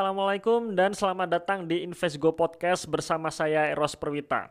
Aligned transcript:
Assalamualaikum 0.00 0.72
dan 0.72 0.96
selamat 0.96 1.28
datang 1.28 1.68
di 1.68 1.84
InvestGo 1.84 2.32
Podcast 2.32 2.88
bersama 2.88 3.28
saya 3.28 3.68
Eros 3.68 3.92
Perwita. 3.92 4.48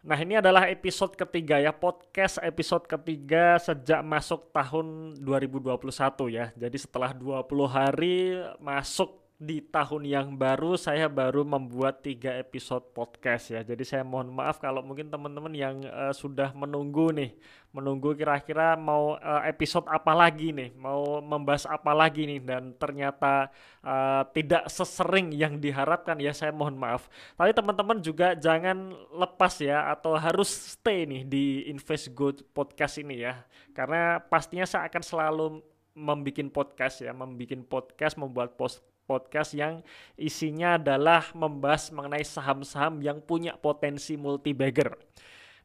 Nah 0.00 0.16
ini 0.16 0.40
adalah 0.40 0.72
episode 0.72 1.12
ketiga 1.12 1.60
ya, 1.60 1.68
podcast 1.68 2.40
episode 2.40 2.88
ketiga 2.88 3.60
sejak 3.60 4.00
masuk 4.00 4.48
tahun 4.56 5.20
2021 5.20 5.84
ya. 6.32 6.48
Jadi 6.56 6.80
setelah 6.80 7.12
20 7.12 7.44
hari 7.68 8.40
masuk 8.56 9.25
di 9.36 9.60
tahun 9.60 10.08
yang 10.08 10.28
baru 10.40 10.80
saya 10.80 11.12
baru 11.12 11.44
membuat 11.44 12.00
tiga 12.00 12.32
episode 12.40 12.88
podcast 12.96 13.52
ya. 13.52 13.60
Jadi 13.60 13.84
saya 13.84 14.00
mohon 14.00 14.32
maaf 14.32 14.56
kalau 14.56 14.80
mungkin 14.80 15.12
teman-teman 15.12 15.52
yang 15.52 15.84
uh, 15.84 16.08
sudah 16.16 16.56
menunggu 16.56 17.12
nih, 17.12 17.36
menunggu 17.68 18.16
kira-kira 18.16 18.80
mau 18.80 19.20
uh, 19.20 19.44
episode 19.44 19.84
apa 19.92 20.16
lagi 20.16 20.56
nih, 20.56 20.72
mau 20.80 21.20
membahas 21.20 21.68
apa 21.68 21.92
lagi 21.92 22.24
nih 22.24 22.40
dan 22.40 22.72
ternyata 22.80 23.52
uh, 23.84 24.24
tidak 24.32 24.72
sesering 24.72 25.28
yang 25.36 25.60
diharapkan 25.60 26.16
ya 26.16 26.32
saya 26.32 26.48
mohon 26.56 26.80
maaf. 26.80 27.04
Tapi 27.36 27.52
teman-teman 27.52 28.00
juga 28.00 28.32
jangan 28.32 28.96
lepas 29.12 29.60
ya 29.60 29.92
atau 29.92 30.16
harus 30.16 30.48
stay 30.48 31.04
nih 31.04 31.28
di 31.28 31.44
Invest 31.68 32.16
Good 32.16 32.56
podcast 32.56 32.96
ini 32.96 33.20
ya. 33.20 33.44
Karena 33.76 34.16
pastinya 34.16 34.64
saya 34.64 34.88
akan 34.88 35.02
selalu 35.04 35.46
membuat 35.92 36.48
podcast 36.56 37.04
ya, 37.04 37.12
membuat 37.12 37.68
podcast, 37.68 38.16
membuat 38.16 38.56
post 38.56 38.80
podcast 39.06 39.54
yang 39.54 39.80
isinya 40.18 40.76
adalah 40.76 41.30
membahas 41.32 41.94
mengenai 41.94 42.26
saham-saham 42.26 43.00
yang 43.00 43.22
punya 43.22 43.54
potensi 43.54 44.18
multi 44.18 44.52
bagger. 44.52 44.98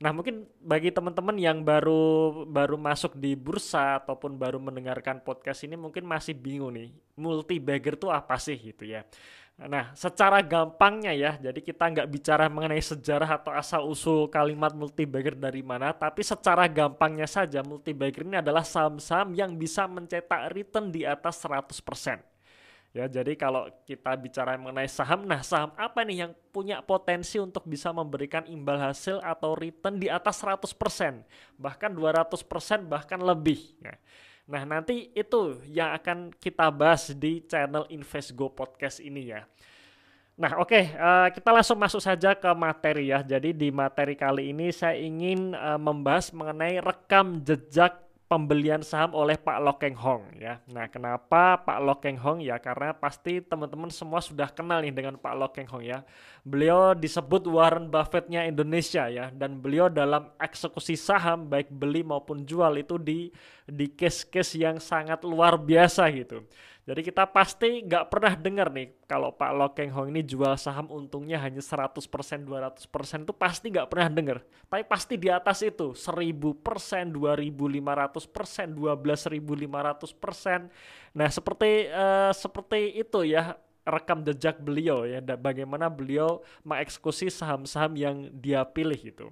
Nah, 0.01 0.09
mungkin 0.09 0.49
bagi 0.57 0.89
teman-teman 0.89 1.37
yang 1.37 1.61
baru 1.61 2.45
baru 2.49 2.73
masuk 2.73 3.13
di 3.21 3.37
bursa 3.37 4.01
ataupun 4.01 4.33
baru 4.33 4.57
mendengarkan 4.57 5.21
podcast 5.21 5.61
ini 5.61 5.77
mungkin 5.77 6.09
masih 6.09 6.33
bingung 6.33 6.73
nih, 6.73 6.89
multi 7.13 7.61
bagger 7.61 8.01
itu 8.01 8.09
apa 8.09 8.33
sih 8.41 8.57
gitu 8.57 8.89
ya. 8.89 9.05
Nah, 9.61 9.93
secara 9.93 10.41
gampangnya 10.41 11.13
ya, 11.13 11.37
jadi 11.37 11.59
kita 11.61 11.85
nggak 11.93 12.09
bicara 12.09 12.49
mengenai 12.49 12.81
sejarah 12.81 13.29
atau 13.37 13.53
asal-usul 13.53 14.25
kalimat 14.33 14.73
multi 14.73 15.05
bagger 15.05 15.37
dari 15.37 15.61
mana, 15.61 15.93
tapi 15.93 16.25
secara 16.25 16.65
gampangnya 16.65 17.29
saja 17.29 17.61
multi 17.61 17.93
bagger 17.93 18.25
ini 18.25 18.41
adalah 18.41 18.65
saham-saham 18.65 19.37
yang 19.37 19.53
bisa 19.53 19.85
mencetak 19.85 20.49
return 20.49 20.89
di 20.89 21.05
atas 21.05 21.37
100%. 21.45 22.30
Ya, 22.91 23.07
jadi 23.07 23.39
kalau 23.39 23.71
kita 23.87 24.11
bicara 24.19 24.59
mengenai 24.59 24.91
saham, 24.91 25.23
nah 25.23 25.39
saham 25.39 25.71
apa 25.79 26.03
nih 26.03 26.27
yang 26.27 26.31
punya 26.51 26.83
potensi 26.83 27.39
untuk 27.39 27.63
bisa 27.63 27.87
memberikan 27.95 28.43
imbal 28.51 28.75
hasil 28.75 29.23
atau 29.23 29.55
return 29.55 29.95
di 29.95 30.11
atas 30.11 30.43
100%, 30.43 31.23
bahkan 31.55 31.87
200%, 31.87 32.83
bahkan 32.91 33.23
lebih. 33.23 33.79
Ya. 33.79 33.95
Nah, 34.43 34.67
nanti 34.67 35.07
itu 35.15 35.63
yang 35.71 35.95
akan 35.95 36.35
kita 36.35 36.67
bahas 36.67 37.15
di 37.15 37.39
channel 37.47 37.87
InvestGo 37.87 38.51
Podcast 38.51 38.99
ini 38.99 39.31
ya. 39.31 39.47
Nah, 40.35 40.59
oke, 40.59 40.75
okay, 40.75 40.83
uh, 40.99 41.31
eh, 41.31 41.39
kita 41.39 41.47
langsung 41.47 41.79
masuk 41.79 42.03
saja 42.03 42.35
ke 42.35 42.51
materi 42.51 43.07
ya. 43.07 43.23
Jadi 43.23 43.55
di 43.55 43.71
materi 43.71 44.19
kali 44.19 44.51
ini 44.51 44.67
saya 44.75 44.99
ingin 44.99 45.55
uh, 45.55 45.79
membahas 45.79 46.35
mengenai 46.35 46.83
rekam 46.83 47.39
jejak 47.39 48.10
pembelian 48.31 48.79
saham 48.79 49.11
oleh 49.11 49.35
Pak 49.35 49.59
Lokeng 49.59 49.99
Hong 49.99 50.23
ya. 50.39 50.63
Nah, 50.71 50.87
kenapa 50.87 51.59
Pak 51.67 51.83
Lokeng 51.83 52.15
Hong 52.15 52.39
ya? 52.39 52.55
Karena 52.63 52.95
pasti 52.95 53.43
teman-teman 53.43 53.91
semua 53.91 54.23
sudah 54.23 54.47
kenal 54.47 54.79
nih 54.79 54.95
dengan 54.95 55.19
Pak 55.19 55.35
Lokeng 55.35 55.67
Hong 55.67 55.83
ya. 55.83 56.07
Beliau 56.47 56.95
disebut 56.95 57.43
Warren 57.51 57.91
Buffettnya 57.91 58.47
Indonesia 58.47 59.11
ya 59.11 59.35
dan 59.35 59.59
beliau 59.59 59.91
dalam 59.91 60.31
eksekusi 60.39 60.95
saham 60.95 61.51
baik 61.51 61.67
beli 61.75 62.07
maupun 62.07 62.47
jual 62.47 62.71
itu 62.79 62.95
di 62.95 63.35
di 63.67 63.91
case-case 63.91 64.55
yang 64.55 64.79
sangat 64.79 65.27
luar 65.27 65.59
biasa 65.59 66.07
gitu. 66.15 66.47
Jadi 66.81 67.05
kita 67.05 67.29
pasti 67.29 67.85
nggak 67.85 68.09
pernah 68.09 68.33
dengar 68.33 68.73
nih 68.73 68.89
kalau 69.05 69.29
Pak 69.29 69.53
Lokeng 69.53 69.93
Hong 69.93 70.09
ini 70.09 70.25
jual 70.25 70.57
saham 70.57 70.89
untungnya 70.89 71.37
hanya 71.37 71.61
100%, 71.61 71.93
200% 71.93 72.89
itu 73.21 73.33
pasti 73.37 73.69
nggak 73.69 73.85
pernah 73.85 74.09
dengar. 74.09 74.41
Tapi 74.65 74.81
pasti 74.89 75.21
di 75.21 75.29
atas 75.29 75.61
itu 75.61 75.93
1000%, 75.93 77.13
2500%, 77.13 78.73
12500%. 78.73 80.73
Nah, 81.13 81.29
seperti 81.29 81.85
uh, 81.93 82.33
seperti 82.33 82.97
itu 82.97 83.29
ya 83.29 83.53
rekam 83.85 84.25
jejak 84.25 84.57
beliau 84.61 85.05
ya 85.05 85.21
bagaimana 85.37 85.89
beliau 85.89 86.45
mengeksekusi 86.61 87.33
saham-saham 87.33 87.93
yang 87.93 88.29
dia 88.33 88.65
pilih 88.65 88.97
itu. 88.97 89.29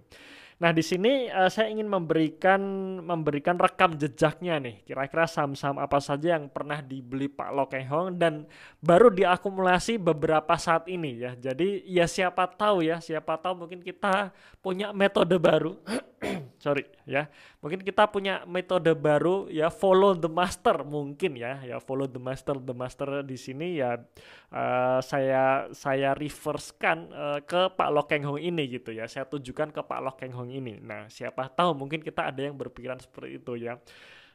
Nah, 0.59 0.75
di 0.75 0.83
sini 0.83 1.31
uh, 1.31 1.47
saya 1.47 1.71
ingin 1.71 1.87
memberikan 1.87 2.59
memberikan 2.99 3.55
rekam 3.55 3.95
jejaknya 3.95 4.59
nih. 4.59 4.83
Kira-kira 4.83 5.23
saham-saham 5.23 5.79
apa 5.79 6.03
saja 6.03 6.35
yang 6.35 6.51
pernah 6.51 6.83
dibeli 6.83 7.31
Pak 7.31 7.49
Lokeng 7.55 7.87
Hong 7.87 8.19
dan 8.19 8.43
baru 8.83 9.07
diakumulasi 9.07 9.95
beberapa 9.95 10.59
saat 10.59 10.91
ini 10.91 11.23
ya. 11.23 11.31
Jadi 11.39 11.87
ya 11.87 12.03
siapa 12.11 12.43
tahu 12.43 12.83
ya, 12.83 12.99
siapa 12.99 13.39
tahu 13.39 13.63
mungkin 13.63 13.79
kita 13.79 14.35
punya 14.59 14.91
metode 14.91 15.39
baru. 15.39 15.79
Sorry 16.59 16.83
ya. 17.07 17.31
Mungkin 17.63 17.81
kita 17.87 18.11
punya 18.11 18.43
metode 18.43 18.91
baru 18.91 19.47
ya 19.47 19.71
follow 19.71 20.11
the 20.11 20.27
master 20.27 20.83
mungkin 20.83 21.39
ya. 21.39 21.63
Ya 21.63 21.79
follow 21.79 22.05
the 22.05 22.19
master. 22.19 22.59
The 22.59 22.75
master 22.75 23.23
di 23.23 23.39
sini 23.39 23.79
ya 23.79 23.95
uh, 24.51 24.99
saya 24.99 25.71
saya 25.71 26.11
reversekan 26.11 27.09
uh, 27.15 27.39
ke 27.39 27.71
Pak 27.73 27.89
Lokeng 27.95 28.27
Hong 28.27 28.43
ini 28.43 28.67
gitu 28.67 28.91
ya. 28.91 29.07
Saya 29.07 29.23
tujukan 29.23 29.71
ke 29.71 29.81
Pak 29.81 29.99
Lokeng 30.03 30.35
Hong 30.35 30.51
ini. 30.51 30.83
Nah, 30.83 31.07
siapa 31.07 31.47
tahu 31.47 31.73
mungkin 31.73 32.03
kita 32.03 32.27
ada 32.27 32.43
yang 32.43 32.59
berpikiran 32.59 32.99
seperti 32.99 33.39
itu 33.39 33.55
ya. 33.55 33.79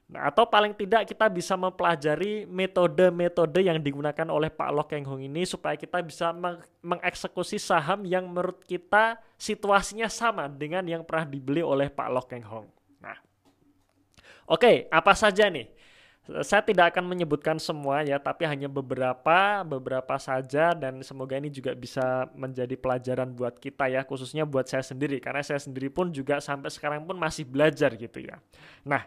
Nah, 0.05 0.29
atau 0.29 0.45
paling 0.45 0.77
tidak 0.77 1.09
kita 1.09 1.33
bisa 1.33 1.57
mempelajari 1.57 2.45
metode-metode 2.45 3.65
yang 3.65 3.81
digunakan 3.81 4.29
oleh 4.29 4.53
Pak 4.53 4.71
Lok 4.77 4.87
Keng 4.93 5.09
Hong 5.09 5.25
ini 5.25 5.49
supaya 5.49 5.81
kita 5.81 6.05
bisa 6.05 6.29
meng 6.37 6.61
mengeksekusi 6.85 7.57
saham 7.57 8.05
yang 8.05 8.29
menurut 8.29 8.61
kita 8.69 9.17
situasinya 9.41 10.13
sama 10.13 10.45
dengan 10.45 10.85
yang 10.85 11.09
pernah 11.09 11.25
dibeli 11.25 11.65
oleh 11.65 11.89
Pak 11.89 12.09
Lok 12.13 12.27
Keng 12.29 12.45
Hong. 12.45 12.69
Nah, 13.01 13.17
oke, 14.45 14.61
okay, 14.61 14.77
apa 14.93 15.17
saja 15.17 15.49
nih? 15.49 15.73
Saya 16.25 16.65
tidak 16.65 16.97
akan 16.97 17.05
menyebutkan 17.05 17.61
semua 17.61 18.01
ya, 18.01 18.17
tapi 18.17 18.49
hanya 18.49 18.65
beberapa, 18.65 19.61
beberapa 19.61 20.17
saja 20.17 20.73
dan 20.73 21.05
semoga 21.05 21.37
ini 21.37 21.53
juga 21.53 21.77
bisa 21.77 22.33
menjadi 22.33 22.81
pelajaran 22.81 23.29
buat 23.37 23.61
kita 23.61 23.93
ya, 23.93 24.01
khususnya 24.09 24.49
buat 24.49 24.65
saya 24.65 24.81
sendiri 24.81 25.21
karena 25.21 25.45
saya 25.45 25.61
sendiri 25.61 25.93
pun 25.93 26.09
juga 26.09 26.41
sampai 26.41 26.73
sekarang 26.73 27.05
pun 27.05 27.13
masih 27.21 27.45
belajar 27.45 27.93
gitu 27.93 28.25
ya. 28.25 28.41
Nah, 28.89 29.05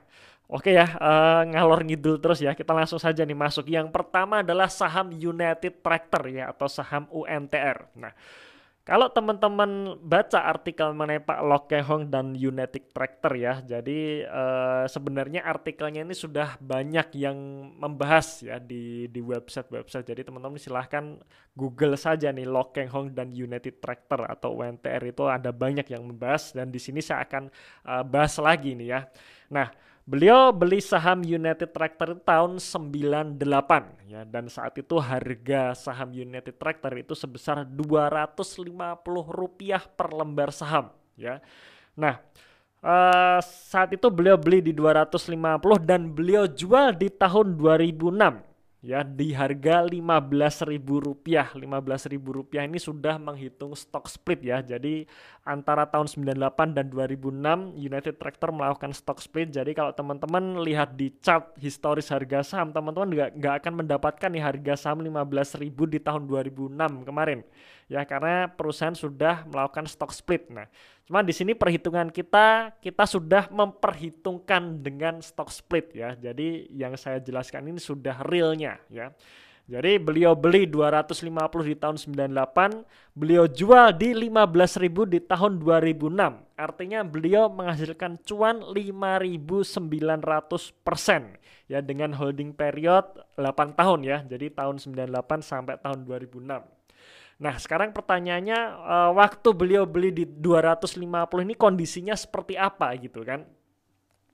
Oke 0.48 0.72
ya, 0.72 0.96
uh, 0.96 1.44
ngalor 1.44 1.84
ngidul 1.84 2.24
terus 2.24 2.40
ya. 2.40 2.56
Kita 2.56 2.72
langsung 2.72 3.04
saja 3.04 3.28
nih 3.28 3.36
masuk. 3.36 3.68
Yang 3.68 3.92
pertama 3.92 4.40
adalah 4.40 4.72
saham 4.72 5.12
United 5.12 5.84
Tractor 5.84 6.24
ya 6.32 6.56
atau 6.56 6.72
saham 6.72 7.04
UNTR. 7.12 7.92
Nah, 8.00 8.16
kalau 8.88 9.12
teman-teman 9.12 10.00
baca 10.00 10.48
artikel 10.48 10.96
mengenai 10.96 11.20
Pak 11.20 11.44
Lok 11.44 11.76
Hong 11.92 12.08
dan 12.08 12.32
United 12.32 12.96
Tractor 12.96 13.36
ya, 13.36 13.60
jadi 13.60 14.24
uh, 14.24 14.88
sebenarnya 14.88 15.44
artikelnya 15.44 16.08
ini 16.08 16.16
sudah 16.16 16.56
banyak 16.64 17.12
yang 17.20 17.36
membahas 17.76 18.48
ya 18.48 18.56
di 18.64 19.12
di 19.12 19.20
website-website. 19.20 20.08
Jadi 20.08 20.32
teman-teman 20.32 20.56
silahkan 20.56 21.20
Google 21.52 22.00
saja 22.00 22.32
nih 22.32 22.48
Lok 22.48 22.80
Hong 22.88 23.12
dan 23.12 23.36
United 23.36 23.84
Tractor 23.84 24.24
atau 24.24 24.64
UNTR 24.64 25.04
itu 25.04 25.28
ada 25.28 25.52
banyak 25.52 25.92
yang 25.92 26.08
membahas 26.08 26.56
dan 26.56 26.72
di 26.72 26.80
sini 26.80 27.04
saya 27.04 27.28
akan 27.28 27.52
uh, 27.84 28.08
bahas 28.08 28.40
lagi 28.40 28.72
nih 28.72 28.88
ya. 28.88 29.04
Nah, 29.52 29.68
Beliau 30.08 30.56
beli 30.56 30.80
saham 30.80 31.20
United 31.20 31.76
Tractor 31.76 32.16
tahun 32.24 32.64
98 32.64 33.44
ya 34.08 34.24
dan 34.24 34.48
saat 34.48 34.80
itu 34.80 34.96
harga 35.04 35.76
saham 35.76 36.16
United 36.16 36.56
Tractor 36.56 36.96
itu 36.96 37.12
sebesar 37.12 37.68
250 37.68 38.56
rupiah 39.28 39.84
per 39.84 40.16
lembar 40.16 40.56
saham 40.56 40.96
ya. 41.20 41.44
Nah, 42.00 42.24
uh, 42.80 43.44
saat 43.44 44.00
itu 44.00 44.08
beliau 44.08 44.40
beli 44.40 44.64
di 44.64 44.72
250 44.72 45.36
dan 45.84 46.08
beliau 46.16 46.48
jual 46.48 46.96
di 46.96 47.12
tahun 47.12 47.60
2006 47.60 48.08
ya 48.82 49.02
di 49.02 49.34
harga 49.34 49.86
Rp15.000. 49.90 50.78
Rp15.000 51.24 52.68
ini 52.68 52.80
sudah 52.80 53.18
menghitung 53.18 53.74
stock 53.74 54.06
split 54.06 54.46
ya. 54.46 54.62
Jadi 54.62 55.06
antara 55.48 55.88
tahun 55.88 56.06
98 56.12 56.76
dan 56.78 56.86
2006 56.92 57.78
United 57.78 58.16
Tractor 58.20 58.50
melakukan 58.54 58.92
stock 58.94 59.24
split. 59.24 59.50
Jadi 59.54 59.72
kalau 59.74 59.92
teman-teman 59.96 60.62
lihat 60.62 60.94
di 60.94 61.14
chart 61.24 61.56
historis 61.58 62.12
harga 62.14 62.44
saham, 62.44 62.70
teman-teman 62.70 63.10
nggak 63.10 63.30
nggak 63.40 63.56
akan 63.64 63.74
mendapatkan 63.86 64.30
nih 64.30 64.44
harga 64.44 64.74
saham 64.78 65.02
15.000 65.02 65.64
di 65.88 66.00
tahun 66.02 66.30
2006 66.30 67.08
kemarin. 67.08 67.42
Ya 67.88 68.04
karena 68.04 68.52
perusahaan 68.52 68.96
sudah 68.96 69.48
melakukan 69.48 69.88
stock 69.88 70.12
split. 70.12 70.52
Nah, 70.52 70.68
Cuma 71.08 71.24
di 71.24 71.32
sini 71.32 71.56
perhitungan 71.56 72.12
kita 72.12 72.76
kita 72.84 73.08
sudah 73.08 73.48
memperhitungkan 73.48 74.84
dengan 74.84 75.24
stock 75.24 75.48
split 75.48 75.96
ya. 75.96 76.20
Jadi 76.20 76.68
yang 76.76 77.00
saya 77.00 77.24
jelaskan 77.24 77.72
ini 77.72 77.80
sudah 77.80 78.28
realnya 78.28 78.76
ya. 78.92 79.16
Jadi 79.68 80.00
beliau 80.00 80.32
beli 80.32 80.64
250 80.64 81.28
di 81.68 81.76
tahun 81.76 82.00
98, 82.00 82.88
beliau 83.12 83.52
jual 83.52 83.92
di 84.00 84.16
15.000 84.16 85.04
di 85.12 85.20
tahun 85.20 85.60
2006. 85.60 86.16
Artinya 86.56 87.04
beliau 87.04 87.52
menghasilkan 87.52 88.16
cuan 88.24 88.64
5.900 88.64 89.76
persen 90.88 91.36
ya 91.68 91.84
dengan 91.84 92.16
holding 92.16 92.56
period 92.56 93.12
8 93.36 93.76
tahun 93.76 94.00
ya. 94.08 94.18
Jadi 94.24 94.56
tahun 94.56 94.80
98 94.80 95.44
sampai 95.44 95.76
tahun 95.84 96.04
2006. 96.04 96.77
Nah, 97.38 97.54
sekarang 97.62 97.94
pertanyaannya 97.94 98.60
uh, 98.82 99.12
waktu 99.14 99.50
beliau 99.54 99.86
beli 99.86 100.10
di 100.10 100.26
250 100.26 101.06
ini 101.46 101.54
kondisinya 101.54 102.18
seperti 102.18 102.58
apa 102.58 102.90
gitu 102.98 103.22
kan? 103.22 103.46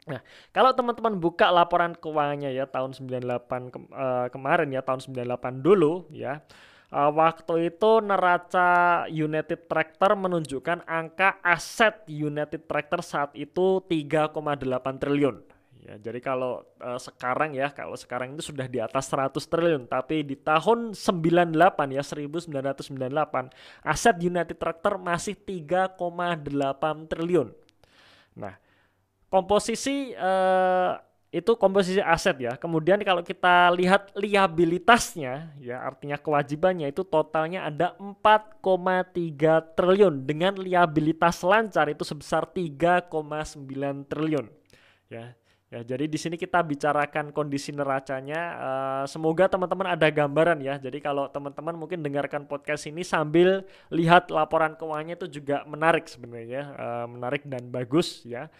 Nah, 0.07 0.19
kalau 0.51 0.71
teman-teman 0.71 1.15
buka 1.15 1.51
laporan 1.51 1.95
keuangannya 1.95 2.55
ya 2.55 2.67
tahun 2.67 2.95
98 2.95 3.71
ke, 3.71 3.79
uh, 3.91 4.27
kemarin 4.31 4.71
ya 4.71 4.83
tahun 4.83 5.03
98 5.03 5.63
dulu 5.63 6.07
ya. 6.15 6.43
Uh, 6.93 7.09
waktu 7.09 7.73
itu 7.73 7.91
neraca 8.05 9.03
United 9.09 9.65
Tractor 9.65 10.13
menunjukkan 10.13 10.85
angka 10.85 11.41
aset 11.41 12.05
United 12.07 12.69
Tractor 12.69 13.01
saat 13.03 13.31
itu 13.35 13.83
3,8 13.83 14.31
triliun. 15.01 15.52
Ya, 15.83 15.99
jadi 15.99 16.23
kalau 16.23 16.63
uh, 16.79 16.95
sekarang 16.95 17.59
ya, 17.59 17.67
kalau 17.67 17.99
sekarang 17.99 18.39
itu 18.39 18.55
sudah 18.55 18.71
di 18.71 18.79
atas 18.79 19.03
100 19.11 19.35
triliun, 19.35 19.83
tapi 19.83 20.23
di 20.23 20.39
tahun 20.39 20.95
98 20.95 21.51
ya 21.91 21.99
1998 21.99 22.47
aset 23.83 24.15
United 24.23 24.55
Tractor 24.55 24.95
masih 24.95 25.35
3,8 25.35 25.99
triliun. 27.11 27.51
Nah, 28.39 28.55
komposisi 29.27 30.15
uh, 30.15 30.95
itu 31.35 31.51
komposisi 31.59 31.99
aset 31.99 32.39
ya. 32.39 32.55
Kemudian 32.55 33.03
kalau 33.03 33.19
kita 33.19 33.67
lihat 33.75 34.15
liabilitasnya 34.15 35.51
ya 35.59 35.83
artinya 35.83 36.15
kewajibannya 36.15 36.95
itu 36.95 37.03
totalnya 37.03 37.67
ada 37.67 37.91
4,3 37.99 39.75
triliun 39.75 40.23
dengan 40.23 40.55
liabilitas 40.55 41.43
lancar 41.43 41.91
itu 41.91 42.07
sebesar 42.07 42.47
3,9 42.47 43.11
triliun. 44.07 44.47
Ya. 45.11 45.35
Ya, 45.73 45.81
jadi 45.81 46.05
di 46.05 46.21
sini 46.21 46.37
kita 46.37 46.61
bicarakan 46.61 47.33
kondisi 47.33 47.73
neracanya. 47.73 48.41
Uh, 48.61 49.03
semoga 49.09 49.49
teman-teman 49.49 49.97
ada 49.97 50.05
gambaran 50.05 50.61
ya. 50.61 50.77
Jadi 50.77 51.01
kalau 51.01 51.25
teman-teman 51.33 51.73
mungkin 51.73 52.05
dengarkan 52.05 52.45
podcast 52.45 52.85
ini 52.85 53.01
sambil 53.01 53.65
lihat 53.89 54.29
laporan 54.29 54.77
keuangannya 54.77 55.17
itu 55.17 55.41
juga 55.41 55.65
menarik 55.65 56.05
sebenarnya, 56.05 56.77
uh, 56.77 57.05
menarik 57.09 57.41
dan 57.49 57.73
bagus 57.73 58.21
ya 58.21 58.53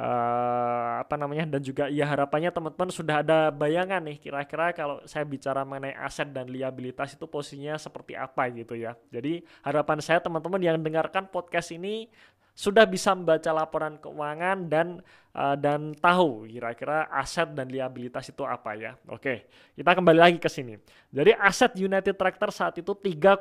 uh, 0.00 1.04
apa 1.04 1.14
namanya 1.20 1.56
dan 1.56 1.60
juga 1.60 1.88
ya 1.92 2.08
harapannya 2.08 2.48
teman-teman 2.48 2.90
sudah 2.92 3.20
ada 3.20 3.52
bayangan 3.52 4.00
nih 4.00 4.16
kira-kira 4.20 4.72
kalau 4.72 5.02
saya 5.04 5.24
bicara 5.28 5.62
mengenai 5.62 5.96
aset 6.00 6.28
dan 6.32 6.48
liabilitas 6.48 7.12
itu 7.12 7.28
posisinya 7.28 7.76
seperti 7.76 8.16
apa 8.16 8.48
gitu 8.52 8.74
ya. 8.76 8.96
Jadi 9.12 9.44
harapan 9.64 9.98
saya 10.00 10.18
teman-teman 10.24 10.60
yang 10.60 10.76
dengarkan 10.80 11.28
podcast 11.28 11.74
ini 11.74 12.08
sudah 12.52 12.84
bisa 12.84 13.16
membaca 13.16 13.50
laporan 13.54 13.96
keuangan 13.96 14.68
dan 14.68 15.00
uh, 15.34 15.56
dan 15.56 15.96
tahu 15.96 16.44
kira-kira 16.44 17.06
aset 17.08 17.50
dan 17.54 17.70
liabilitas 17.70 18.28
itu 18.28 18.42
apa 18.44 18.76
ya. 18.76 18.92
Oke, 19.08 19.48
kita 19.74 19.90
kembali 19.96 20.18
lagi 20.18 20.38
ke 20.38 20.50
sini. 20.50 20.76
Jadi 21.10 21.34
aset 21.34 21.72
United 21.78 22.14
Tractor 22.14 22.50
saat 22.52 22.76
itu 22.78 22.92
3,8 22.92 23.40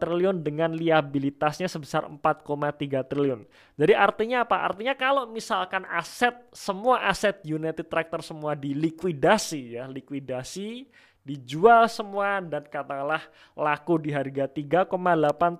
triliun 0.00 0.36
dengan 0.42 0.74
liabilitasnya 0.74 1.68
sebesar 1.70 2.08
4,3 2.08 3.06
triliun. 3.06 3.46
Jadi 3.78 3.92
artinya 3.94 4.44
apa? 4.44 4.66
Artinya 4.66 4.94
kalau 4.98 5.28
misalkan 5.30 5.86
aset 5.88 6.34
semua 6.52 7.06
aset 7.06 7.40
United 7.46 7.86
Tractor 7.86 8.20
semua 8.24 8.58
dilikuidasi 8.58 9.78
ya, 9.78 9.84
likuidasi 9.86 10.90
dijual 11.22 11.86
semua 11.86 12.42
dan 12.42 12.66
katakanlah 12.66 13.22
laku 13.54 13.94
di 14.02 14.10
harga 14.10 14.50
3,8 14.50 14.90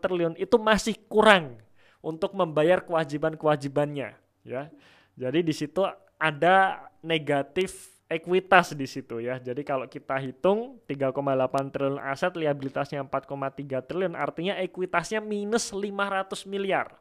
triliun 0.03 0.35
itu 0.35 0.59
masih 0.59 0.99
kurang 1.07 1.62
untuk 2.03 2.35
membayar 2.35 2.83
kewajiban-kewajibannya 2.83 4.19
ya. 4.43 4.63
Jadi 5.15 5.41
di 5.47 5.55
situ 5.55 5.87
ada 6.19 6.91
negatif 7.01 7.95
ekuitas 8.11 8.77
di 8.77 8.85
situ 8.85 9.23
ya. 9.23 9.39
Jadi 9.39 9.63
kalau 9.65 9.87
kita 9.87 10.19
hitung 10.21 10.83
3,8 10.85 11.73
triliun 11.73 12.03
aset 12.03 12.35
liabilitasnya 12.37 13.01
4,3 13.07 13.87
triliun 13.87 14.19
artinya 14.19 14.59
ekuitasnya 14.61 15.23
minus 15.23 15.71
500 15.73 16.45
miliar. 16.51 16.99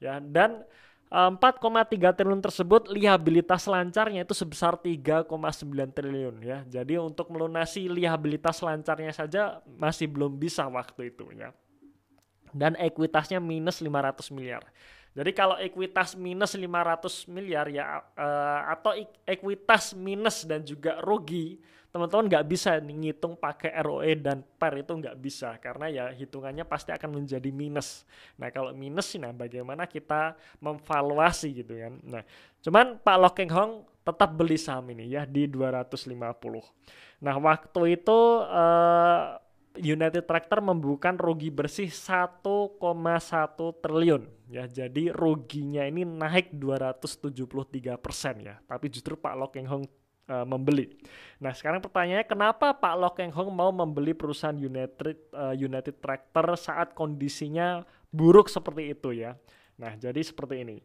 Ya, 0.00 0.16
dan 0.18 0.64
4,3 1.10 2.16
triliun 2.16 2.40
tersebut 2.40 2.88
liabilitas 2.88 3.68
lancarnya 3.68 4.24
itu 4.24 4.32
sebesar 4.32 4.80
3,9 4.80 5.28
triliun 5.92 6.40
ya. 6.40 6.64
Jadi 6.64 6.96
untuk 6.96 7.28
melunasi 7.28 7.92
liabilitas 7.92 8.64
lancarnya 8.64 9.12
saja 9.12 9.60
masih 9.76 10.08
belum 10.08 10.40
bisa 10.40 10.64
waktu 10.66 11.12
itu 11.12 11.28
ya 11.36 11.52
dan 12.54 12.78
ekuitasnya 12.78 13.38
minus 13.38 13.82
500 13.82 14.30
miliar. 14.34 14.62
Jadi 15.10 15.30
kalau 15.34 15.58
ekuitas 15.58 16.14
minus 16.14 16.54
500 16.54 17.26
miliar 17.26 17.66
ya 17.66 17.98
uh, 18.14 18.60
atau 18.70 18.94
ekuitas 19.26 19.90
minus 19.98 20.46
dan 20.46 20.62
juga 20.62 21.02
rugi, 21.02 21.58
teman-teman 21.90 22.30
nggak 22.30 22.46
bisa 22.46 22.78
ngitung 22.78 23.34
pakai 23.34 23.74
ROE 23.82 24.14
dan 24.22 24.46
PER 24.46 24.86
itu 24.86 24.92
nggak 24.94 25.18
bisa 25.18 25.58
karena 25.58 25.90
ya 25.90 26.04
hitungannya 26.14 26.62
pasti 26.62 26.94
akan 26.94 27.22
menjadi 27.22 27.50
minus. 27.50 28.06
Nah 28.38 28.54
kalau 28.54 28.70
minus 28.70 29.10
nah 29.18 29.34
bagaimana 29.34 29.90
kita 29.90 30.38
memvaluasi 30.62 31.58
gitu 31.58 31.74
kan. 31.74 31.98
Nah 32.06 32.22
cuman 32.62 33.02
Pak 33.02 33.16
Lokeng 33.18 33.50
Hong 33.50 33.72
tetap 34.06 34.30
beli 34.30 34.54
saham 34.54 34.94
ini 34.94 35.10
ya 35.10 35.26
di 35.26 35.50
250. 35.50 36.14
Nah 37.26 37.34
waktu 37.42 37.98
itu 37.98 38.18
uh, 38.46 39.34
United 39.78 40.26
Tractor 40.26 40.58
membukukan 40.58 41.14
rugi 41.14 41.54
bersih 41.54 41.86
1,1 41.86 42.42
triliun 43.78 44.22
ya. 44.50 44.66
Jadi 44.66 45.14
ruginya 45.14 45.86
ini 45.86 46.02
naik 46.02 46.50
273 46.58 47.94
persen 48.02 48.34
ya. 48.42 48.58
Tapi 48.66 48.90
justru 48.90 49.14
Pak 49.14 49.34
Lok 49.38 49.50
Keng 49.54 49.70
Hong 49.70 49.84
uh, 50.30 50.46
membeli. 50.46 50.90
Nah 51.38 51.54
sekarang 51.54 51.78
pertanyaannya 51.78 52.26
kenapa 52.26 52.74
Pak 52.74 52.94
Lok 52.98 53.14
Keng 53.18 53.34
Hong 53.34 53.50
mau 53.54 53.70
membeli 53.70 54.10
perusahaan 54.14 54.58
United 54.58 55.34
uh, 55.34 55.54
United 55.54 56.02
Tractor 56.02 56.58
saat 56.58 56.94
kondisinya 56.94 57.86
buruk 58.10 58.50
seperti 58.50 58.94
itu 58.94 59.14
ya. 59.14 59.38
Nah 59.78 59.94
jadi 59.94 60.18
seperti 60.18 60.66
ini. 60.66 60.78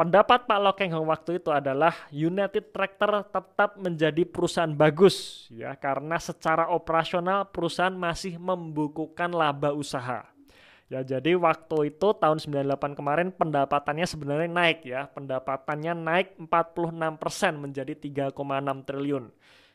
Pendapat 0.00 0.48
Pak 0.48 0.60
Lokeng 0.64 0.96
Hong 0.96 1.12
waktu 1.12 1.44
itu 1.44 1.52
adalah 1.52 1.92
United 2.08 2.72
Tractor 2.72 3.20
tetap 3.20 3.76
menjadi 3.76 4.24
perusahaan 4.24 4.72
bagus 4.72 5.44
ya 5.52 5.76
karena 5.76 6.16
secara 6.16 6.72
operasional 6.72 7.52
perusahaan 7.52 7.92
masih 7.92 8.40
membukukan 8.40 9.28
laba 9.28 9.76
usaha. 9.76 10.24
Ya 10.88 11.04
jadi 11.04 11.36
waktu 11.36 11.92
itu 11.92 12.16
tahun 12.16 12.40
98 12.40 12.96
kemarin 12.96 13.28
pendapatannya 13.28 14.08
sebenarnya 14.08 14.48
naik 14.48 14.88
ya. 14.88 15.04
Pendapatannya 15.12 15.92
naik 15.92 16.28
46% 16.48 17.60
menjadi 17.60 17.92
3,6 18.32 18.88
triliun. 18.88 19.28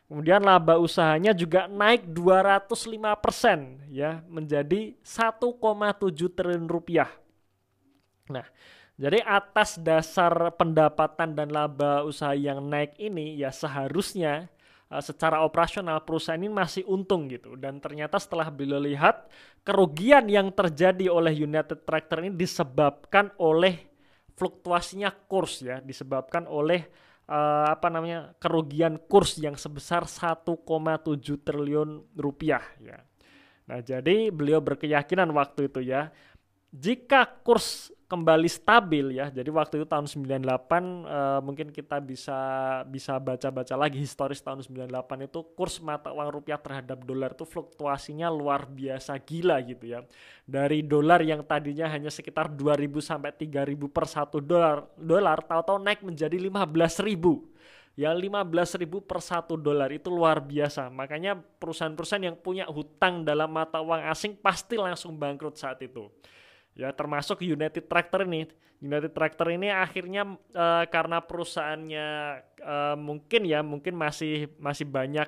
Kemudian 0.09 0.41
laba 0.41 0.81
usahanya 0.81 1.37
juga 1.37 1.69
naik 1.69 2.01
205% 2.09 3.93
ya 3.93 4.25
menjadi 4.25 4.97
1,7 5.05 5.53
triliun 6.33 6.65
rupiah. 6.65 7.13
Nah, 8.25 8.49
jadi 8.95 9.19
atas 9.27 9.75
dasar 9.75 10.31
pendapatan 10.55 11.35
dan 11.35 11.51
laba 11.51 12.07
usaha 12.07 12.31
yang 12.31 12.63
naik 12.63 12.95
ini 12.95 13.35
ya 13.35 13.51
seharusnya 13.51 14.47
uh, 14.87 15.03
secara 15.03 15.43
operasional 15.43 15.99
perusahaan 16.07 16.39
ini 16.39 16.47
masih 16.47 16.87
untung 16.87 17.27
gitu 17.27 17.59
dan 17.59 17.83
ternyata 17.83 18.15
setelah 18.15 18.47
beliau 18.47 18.79
lihat 18.79 19.27
kerugian 19.67 20.31
yang 20.31 20.47
terjadi 20.55 21.11
oleh 21.11 21.35
United 21.35 21.83
Tractor 21.83 22.23
ini 22.23 22.31
disebabkan 22.39 23.35
oleh 23.35 23.83
fluktuasinya 24.35 25.11
kurs 25.27 25.63
ya 25.63 25.83
disebabkan 25.83 26.47
oleh 26.47 26.87
uh, 27.27 27.67
apa 27.71 27.87
namanya 27.91 28.35
kerugian 28.39 28.99
kurs 29.11 29.35
yang 29.39 29.59
sebesar 29.59 30.07
1,7 30.07 30.45
triliun 31.43 32.15
rupiah 32.15 32.63
ya. 32.79 32.99
Nah, 33.65 33.81
jadi 33.81 34.29
beliau 34.29 34.61
berkeyakinan 34.61 35.33
waktu 35.33 35.73
itu 35.73 35.81
ya 35.81 36.13
jika 36.69 37.25
kurs 37.41 37.94
kembali 38.05 38.45
stabil 38.45 39.17
ya. 39.17 39.33
Jadi 39.33 39.49
waktu 39.49 39.81
itu 39.81 39.87
tahun 39.89 40.05
98 40.05 40.45
uh, 40.45 40.45
eh, 40.45 41.39
mungkin 41.41 41.67
kita 41.73 41.97
bisa 41.97 42.39
bisa 42.85 43.17
baca-baca 43.17 43.73
lagi 43.73 43.97
historis 43.97 44.41
tahun 44.45 44.61
98 44.61 45.25
itu 45.25 45.39
kurs 45.57 45.81
mata 45.81 46.13
uang 46.13 46.29
rupiah 46.29 46.61
terhadap 46.61 47.01
dolar 47.01 47.33
itu 47.33 47.43
fluktuasinya 47.49 48.29
luar 48.29 48.69
biasa 48.69 49.17
gila 49.17 49.57
gitu 49.65 49.97
ya. 49.97 49.99
Dari 50.45 50.85
dolar 50.85 51.25
yang 51.25 51.41
tadinya 51.41 51.89
hanya 51.89 52.13
sekitar 52.13 52.53
2000 52.53 53.01
sampai 53.01 53.33
3000 53.33 53.89
per 53.89 54.05
satu 54.05 54.37
dolar, 54.37 54.85
dolar 54.97 55.41
tahu-tahu 55.41 55.81
naik 55.81 56.05
menjadi 56.05 56.37
15000 56.37 57.55
ya 57.95 58.11
15 58.11 58.51
ribu 58.83 58.99
per 58.99 59.23
satu 59.23 59.55
dolar 59.55 59.87
itu 59.87 60.11
luar 60.11 60.43
biasa 60.43 60.91
makanya 60.91 61.39
perusahaan-perusahaan 61.39 62.27
yang 62.27 62.35
punya 62.35 62.67
hutang 62.67 63.23
dalam 63.23 63.47
mata 63.47 63.79
uang 63.79 64.11
asing 64.11 64.35
pasti 64.35 64.75
langsung 64.75 65.15
bangkrut 65.15 65.55
saat 65.55 65.79
itu 65.79 66.11
ya 66.75 66.91
termasuk 66.91 67.41
United 67.41 67.87
Tractor 67.87 68.27
ini 68.27 68.45
United 68.83 69.15
Tractor 69.15 69.47
ini 69.55 69.71
akhirnya 69.71 70.35
uh, 70.35 70.85
karena 70.91 71.23
perusahaannya 71.23 72.07
uh, 72.59 72.95
mungkin 72.99 73.47
ya 73.47 73.63
mungkin 73.63 73.95
masih 73.95 74.51
masih 74.59 74.83
banyak 74.85 75.25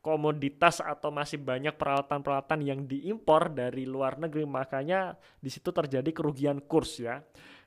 komoditas 0.00 0.80
atau 0.80 1.12
masih 1.12 1.36
banyak 1.36 1.76
peralatan-peralatan 1.76 2.60
yang 2.64 2.80
diimpor 2.88 3.52
dari 3.52 3.84
luar 3.84 4.16
negeri 4.16 4.48
makanya 4.48 5.14
di 5.38 5.52
situ 5.52 5.70
terjadi 5.70 6.08
kerugian 6.10 6.58
kurs 6.64 6.98
ya. 6.98 7.20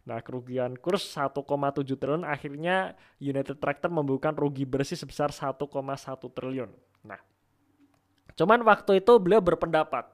Nah, 0.03 0.20
kerugian 0.20 0.75
kurs 0.75 1.15
1,7 1.15 1.39
triliun 1.96 2.27
akhirnya 2.27 2.98
United 3.24 3.56
Tractor 3.62 3.88
membukukan 3.88 4.36
rugi 4.36 4.68
bersih 4.68 5.00
sebesar 5.00 5.32
1,1 5.32 5.63
triliun. 6.36 6.74
Nah, 7.08 7.22
cuman 8.36 8.60
waktu 8.68 9.00
itu 9.00 9.13
beliau 9.22 9.39
berpendapat 9.39 10.10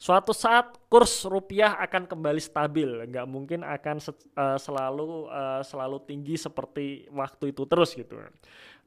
suatu 0.00 0.32
saat 0.32 0.80
kurs 0.88 1.28
rupiah 1.28 1.76
akan 1.76 2.08
kembali 2.08 2.40
stabil, 2.40 2.88
nggak 3.04 3.26
mungkin 3.28 3.60
akan 3.60 4.00
uh, 4.00 4.56
selalu 4.56 5.28
uh, 5.28 5.60
selalu 5.60 6.00
tinggi 6.08 6.40
seperti 6.40 7.04
waktu 7.12 7.52
itu 7.52 7.68
terus 7.68 7.92
gitu. 7.92 8.16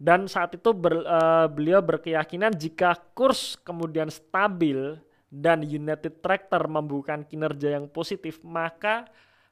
Dan 0.01 0.25
saat 0.25 0.57
itu 0.57 0.73
ber, 0.73 1.05
uh, 1.05 1.45
beliau 1.45 1.85
berkeyakinan 1.85 2.57
jika 2.57 2.97
kurs 3.13 3.61
kemudian 3.61 4.09
stabil 4.09 4.97
dan 5.29 5.61
United 5.61 6.17
Tractor 6.25 6.65
membukukan 6.65 7.29
kinerja 7.29 7.77
yang 7.77 7.85
positif, 7.93 8.41
maka 8.41 9.05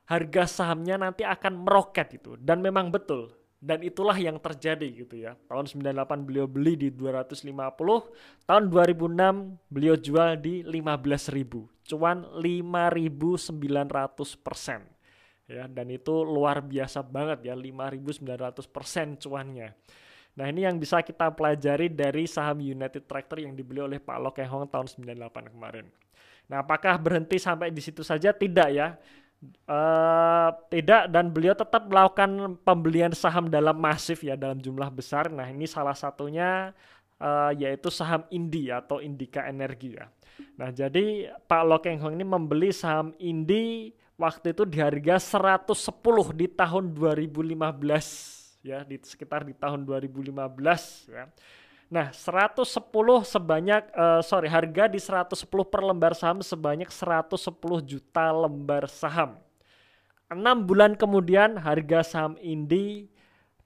harga 0.09 0.49
sahamnya 0.49 0.97
nanti 0.97 1.21
akan 1.21 1.61
meroket 1.61 2.17
itu. 2.17 2.41
Dan 2.41 2.65
memang 2.65 2.89
betul, 2.89 3.29
dan 3.61 3.85
itulah 3.85 4.17
yang 4.17 4.41
terjadi 4.41 5.05
gitu 5.05 5.21
ya. 5.21 5.37
Tahun 5.45 5.69
98 5.69 6.25
beliau 6.25 6.49
beli 6.49 6.73
di 6.73 6.89
250, 6.89 7.45
tahun 8.49 8.63
2006 8.73 9.69
beliau 9.69 9.95
jual 10.01 10.41
di 10.41 10.65
15.000. 10.65 11.85
Cuan 11.93 12.25
5.900 12.41 13.53
persen. 14.41 14.81
Ya, 15.45 15.69
dan 15.69 15.93
itu 15.93 16.25
luar 16.25 16.65
biasa 16.65 17.05
banget 17.05 17.53
ya 17.53 17.53
5.900 17.53 18.65
persen 18.71 19.19
cuannya. 19.21 19.77
Nah 20.31 20.47
ini 20.47 20.63
yang 20.63 20.79
bisa 20.79 21.03
kita 21.03 21.29
pelajari 21.35 21.91
dari 21.91 22.23
saham 22.23 22.63
United 22.63 23.03
Tractor 23.03 23.43
yang 23.43 23.53
dibeli 23.53 23.83
oleh 23.83 23.99
Pak 23.99 24.17
Lok 24.17 24.39
Hong 24.47 24.65
tahun 24.71 24.87
98 24.87 25.51
kemarin. 25.51 25.85
Nah 26.47 26.63
apakah 26.63 26.95
berhenti 26.97 27.35
sampai 27.35 27.69
di 27.69 27.83
situ 27.83 27.99
saja? 28.01 28.31
Tidak 28.31 28.69
ya 28.71 28.95
Uh, 29.65 30.53
tidak 30.69 31.09
dan 31.09 31.33
beliau 31.33 31.57
tetap 31.57 31.89
melakukan 31.89 32.61
pembelian 32.61 33.09
saham 33.09 33.49
dalam 33.49 33.73
masif 33.73 34.21
ya 34.21 34.37
dalam 34.37 34.61
jumlah 34.61 34.93
besar. 34.93 35.33
Nah 35.33 35.49
ini 35.49 35.65
salah 35.65 35.97
satunya 35.97 36.69
uh, 37.17 37.49
yaitu 37.57 37.89
saham 37.89 38.21
Indi 38.29 38.69
atau 38.69 39.01
Indika 39.01 39.49
Energi 39.49 39.97
ya. 39.97 40.05
Nah 40.61 40.69
jadi 40.69 41.33
Pak 41.49 41.63
Lokeng 41.65 41.97
Hong 42.05 42.13
ini 42.13 42.25
membeli 42.25 42.69
saham 42.69 43.17
Indi 43.17 43.97
waktu 44.13 44.53
itu 44.53 44.61
di 44.69 44.77
harga 44.77 45.17
110 45.17 45.73
di 46.37 46.45
tahun 46.45 46.93
2015 46.93 48.61
ya 48.61 48.85
di 48.85 49.01
sekitar 49.01 49.41
di 49.41 49.57
tahun 49.57 49.89
2015 49.89 50.37
ya. 51.09 51.25
Nah, 51.91 52.07
110 52.15 52.63
sebanyak 53.27 53.83
uh, 53.91 54.23
sorry, 54.23 54.47
harga 54.47 54.87
di 54.87 54.95
110 54.95 55.43
per 55.67 55.83
lembar 55.83 56.15
saham 56.15 56.39
sebanyak 56.39 56.87
110 56.87 57.51
juta 57.83 58.31
lembar 58.31 58.87
saham. 58.87 59.35
Enam 60.31 60.63
bulan 60.63 60.95
kemudian 60.95 61.59
harga 61.59 61.99
saham 62.07 62.39
Indi 62.39 63.11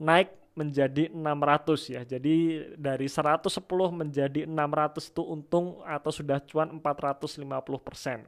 naik 0.02 0.34
menjadi 0.58 1.14
600 1.14 1.94
ya. 1.94 2.02
Jadi 2.02 2.66
dari 2.74 3.06
110 3.06 3.46
menjadi 3.94 4.50
600 4.50 5.14
itu 5.14 5.22
untung 5.22 5.86
atau 5.86 6.10
sudah 6.10 6.42
cuan 6.42 6.82
450 6.82 7.46
persen. 7.78 8.26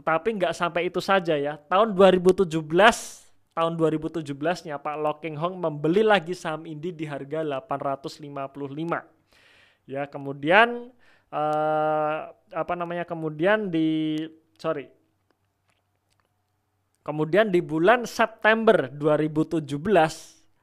Tetapi 0.00 0.28
nggak 0.32 0.56
sampai 0.56 0.88
itu 0.88 1.04
saja 1.04 1.36
ya. 1.36 1.60
Tahun 1.60 1.92
2017 1.92 2.48
tahun 3.52 3.72
2017-nya 3.76 4.80
Pak 4.80 4.96
Locking 5.00 5.36
Hong 5.36 5.60
membeli 5.60 6.00
lagi 6.00 6.32
saham 6.32 6.64
Indi 6.64 6.92
di 6.92 7.04
harga 7.04 7.44
855 7.44 9.15
ya 9.86 10.04
kemudian 10.10 10.90
uh, 11.30 12.18
apa 12.34 12.74
namanya 12.74 13.06
kemudian 13.06 13.70
di 13.70 14.18
sorry 14.58 14.90
kemudian 17.06 17.48
di 17.48 17.62
bulan 17.62 18.04
September 18.04 18.90
2017 18.90 19.66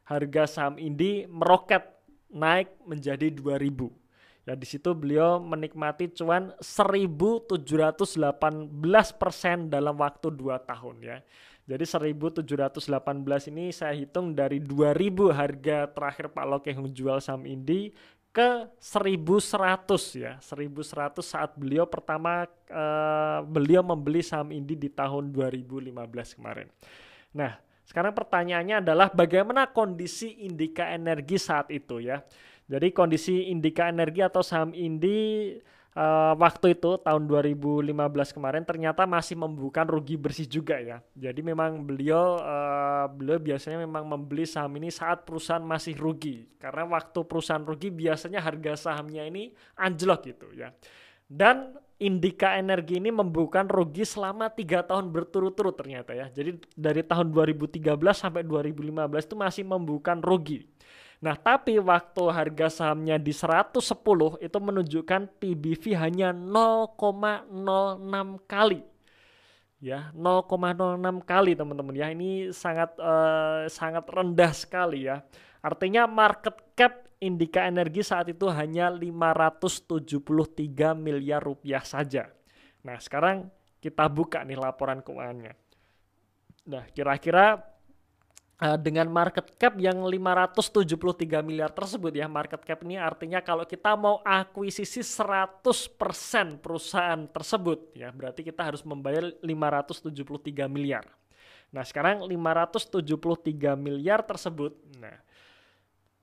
harga 0.04 0.44
saham 0.46 0.76
Indi 0.78 1.24
meroket 1.26 1.88
naik 2.30 2.76
menjadi 2.84 3.32
2000 3.32 4.04
Ya 4.44 4.60
di 4.60 4.68
situ 4.68 4.92
beliau 4.92 5.40
menikmati 5.40 6.12
cuan 6.20 6.52
1718% 6.60 7.56
dalam 9.72 9.96
waktu 9.96 10.28
2 10.36 10.68
tahun 10.68 10.96
ya. 11.00 11.18
Jadi 11.64 11.88
1718 11.88 12.44
ini 13.56 13.72
saya 13.72 13.96
hitung 13.96 14.36
dari 14.36 14.60
2000 14.60 15.32
harga 15.32 15.88
terakhir 15.88 16.28
Pak 16.36 16.44
Lokehung 16.44 16.92
jual 16.92 17.24
saham 17.24 17.48
Indi 17.48 17.96
ke 18.34 18.66
1100 18.82 20.18
ya 20.18 20.42
1100 20.42 21.22
saat 21.22 21.54
beliau 21.54 21.86
pertama 21.86 22.50
uh, 22.74 23.46
beliau 23.46 23.86
membeli 23.86 24.26
saham 24.26 24.50
Indi 24.50 24.74
di 24.74 24.90
tahun 24.90 25.30
2015 25.30 25.94
kemarin. 26.42 26.66
Nah, 27.38 27.62
sekarang 27.86 28.18
pertanyaannya 28.18 28.82
adalah 28.82 29.14
bagaimana 29.14 29.70
kondisi 29.70 30.50
Indika 30.50 30.90
Energi 30.90 31.38
saat 31.38 31.70
itu 31.70 32.02
ya. 32.02 32.26
Jadi 32.66 32.90
kondisi 32.90 33.54
Indika 33.54 33.86
Energi 33.86 34.26
atau 34.26 34.42
saham 34.42 34.74
Indi 34.74 35.54
uh, 35.98 36.34
waktu 36.38 36.78
itu 36.78 36.98
tahun 37.02 37.24
2015 37.26 37.94
kemarin 38.36 38.64
ternyata 38.66 39.06
masih 39.06 39.38
membukukan 39.38 39.86
rugi 39.90 40.16
bersih 40.18 40.48
juga 40.50 40.78
ya. 40.82 40.98
Jadi 41.14 41.42
memang 41.42 41.86
beliau 41.86 42.38
uh, 42.42 43.06
beliau 43.10 43.40
biasanya 43.42 43.82
memang 43.82 44.06
membeli 44.06 44.46
saham 44.46 44.74
ini 44.78 44.90
saat 44.90 45.26
perusahaan 45.26 45.64
masih 45.64 45.98
rugi 45.98 46.50
karena 46.58 46.86
waktu 46.90 47.20
perusahaan 47.26 47.64
rugi 47.64 47.90
biasanya 47.94 48.42
harga 48.42 48.90
sahamnya 48.90 49.26
ini 49.26 49.54
anjlok 49.78 50.30
gitu 50.30 50.48
ya. 50.54 50.74
Dan 51.30 51.80
Indika 52.04 52.60
Energi 52.60 53.00
ini 53.00 53.16
membukukan 53.16 53.72
rugi 53.72 54.04
selama 54.04 54.52
tiga 54.52 54.84
tahun 54.84 55.08
berturut-turut 55.14 55.72
ternyata 55.72 56.12
ya. 56.12 56.28
Jadi 56.28 56.60
dari 56.76 57.00
tahun 57.00 57.32
2013 57.32 57.80
sampai 58.12 58.44
2015 58.44 59.08
itu 59.24 59.36
masih 59.40 59.64
membukukan 59.64 60.20
rugi. 60.20 60.68
Nah, 61.24 61.40
tapi 61.40 61.80
waktu 61.80 62.24
harga 62.36 62.68
sahamnya 62.68 63.16
di 63.16 63.32
110 63.32 63.80
itu 64.44 64.58
menunjukkan 64.60 65.40
PBV 65.40 65.96
hanya 65.96 66.36
0,06 66.36 67.48
kali. 68.44 68.84
Ya, 69.80 70.12
0,06 70.12 71.24
kali 71.24 71.56
teman-teman 71.56 71.96
ya. 71.96 72.12
Ini 72.12 72.52
sangat 72.52 73.00
uh, 73.00 73.72
sangat 73.72 74.04
rendah 74.12 74.52
sekali 74.52 75.08
ya. 75.08 75.24
Artinya 75.64 76.12
market 76.12 76.60
cap 76.76 77.08
Indika 77.24 77.72
Energi 77.72 78.04
saat 78.04 78.28
itu 78.28 78.52
hanya 78.52 78.92
573 78.92 80.92
miliar 80.92 81.40
rupiah 81.40 81.88
saja. 81.88 82.28
Nah, 82.84 83.00
sekarang 83.00 83.48
kita 83.80 84.12
buka 84.12 84.44
nih 84.44 84.60
laporan 84.60 85.00
keuangannya. 85.00 85.56
Nah, 86.68 86.84
kira-kira 86.92 87.64
uh, 88.62 88.78
dengan 88.78 89.10
market 89.10 89.56
cap 89.58 89.74
yang 89.80 90.04
573 90.06 91.42
miliar 91.42 91.74
tersebut 91.74 92.14
ya 92.14 92.30
market 92.30 92.62
cap 92.62 92.80
ini 92.86 93.00
artinya 93.00 93.42
kalau 93.42 93.66
kita 93.66 93.98
mau 93.98 94.22
akuisisi 94.22 95.02
100% 95.02 96.62
perusahaan 96.62 97.22
tersebut 97.32 97.96
ya 97.98 98.14
berarti 98.14 98.46
kita 98.46 98.62
harus 98.62 98.86
membayar 98.86 99.32
573 99.42 100.70
miliar. 100.70 101.08
Nah, 101.74 101.82
sekarang 101.82 102.22
573 102.30 103.74
miliar 103.74 104.22
tersebut 104.22 104.78
nah 105.02 105.18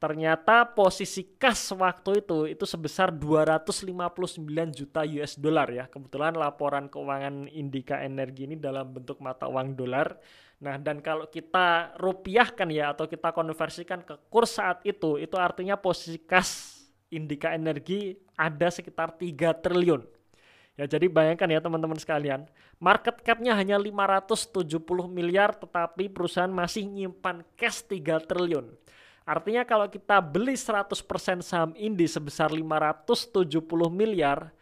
ternyata 0.01 0.65
posisi 0.65 1.37
kas 1.37 1.77
waktu 1.77 2.25
itu 2.25 2.49
itu 2.49 2.65
sebesar 2.65 3.13
259 3.13 4.41
juta 4.73 5.05
US 5.05 5.37
dollar 5.37 5.69
ya. 5.69 5.85
Kebetulan 5.93 6.33
laporan 6.41 6.89
keuangan 6.89 7.45
Indika 7.53 8.01
Energi 8.01 8.49
ini 8.49 8.57
dalam 8.57 8.97
bentuk 8.97 9.21
mata 9.21 9.45
uang 9.45 9.77
dolar 9.77 10.17
Nah, 10.61 10.77
dan 10.77 11.01
kalau 11.01 11.25
kita 11.25 11.97
rupiahkan 11.97 12.69
ya 12.69 12.93
atau 12.93 13.09
kita 13.09 13.33
konversikan 13.33 14.05
ke 14.05 14.13
kurs 14.29 14.61
saat 14.61 14.85
itu, 14.85 15.17
itu 15.17 15.33
artinya 15.41 15.81
posisi 15.81 16.21
kas 16.21 16.77
Indika 17.09 17.57
Energi 17.57 18.13
ada 18.37 18.69
sekitar 18.69 19.17
3 19.17 19.57
triliun. 19.57 20.05
Ya, 20.77 20.85
jadi 20.85 21.09
bayangkan 21.09 21.49
ya 21.49 21.61
teman-teman 21.65 21.97
sekalian, 21.97 22.45
market 22.77 23.25
cap-nya 23.25 23.57
hanya 23.57 23.81
570 23.81 24.57
miliar 25.09 25.57
tetapi 25.57 26.13
perusahaan 26.13 26.53
masih 26.53 26.85
nyimpan 26.85 27.41
cash 27.57 27.85
3 27.89 28.21
triliun. 28.29 28.69
Artinya 29.25 29.65
kalau 29.65 29.89
kita 29.89 30.21
beli 30.21 30.57
100% 30.57 31.41
saham 31.41 31.73
Indi 31.77 32.05
sebesar 32.05 32.53
570 32.53 33.45
miliar, 33.89 34.53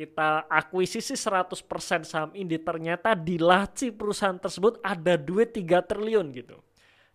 kita 0.00 0.48
akuisisi 0.48 1.12
100% 1.12 2.08
saham 2.08 2.32
Indi 2.32 2.56
ternyata 2.56 3.12
di 3.12 3.36
laci 3.36 3.92
perusahaan 3.92 4.40
tersebut 4.40 4.80
ada 4.80 5.20
duit 5.20 5.52
3 5.52 5.84
triliun 5.84 6.32
gitu. 6.32 6.56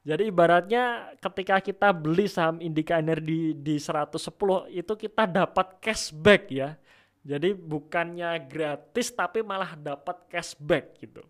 Jadi 0.05 0.29
ibaratnya 0.29 1.17
ketika 1.17 1.57
kita 1.65 1.89
beli 1.89 2.29
saham 2.29 2.61
Indika 2.61 3.01
Energi 3.01 3.57
di 3.57 3.81
110 3.81 4.69
itu 4.69 4.93
kita 4.93 5.25
dapat 5.25 5.81
cashback 5.81 6.53
ya. 6.53 6.77
Jadi 7.25 7.57
bukannya 7.57 8.37
gratis 8.45 9.09
tapi 9.09 9.41
malah 9.41 9.73
dapat 9.73 10.29
cashback 10.29 11.01
gitu. 11.01 11.25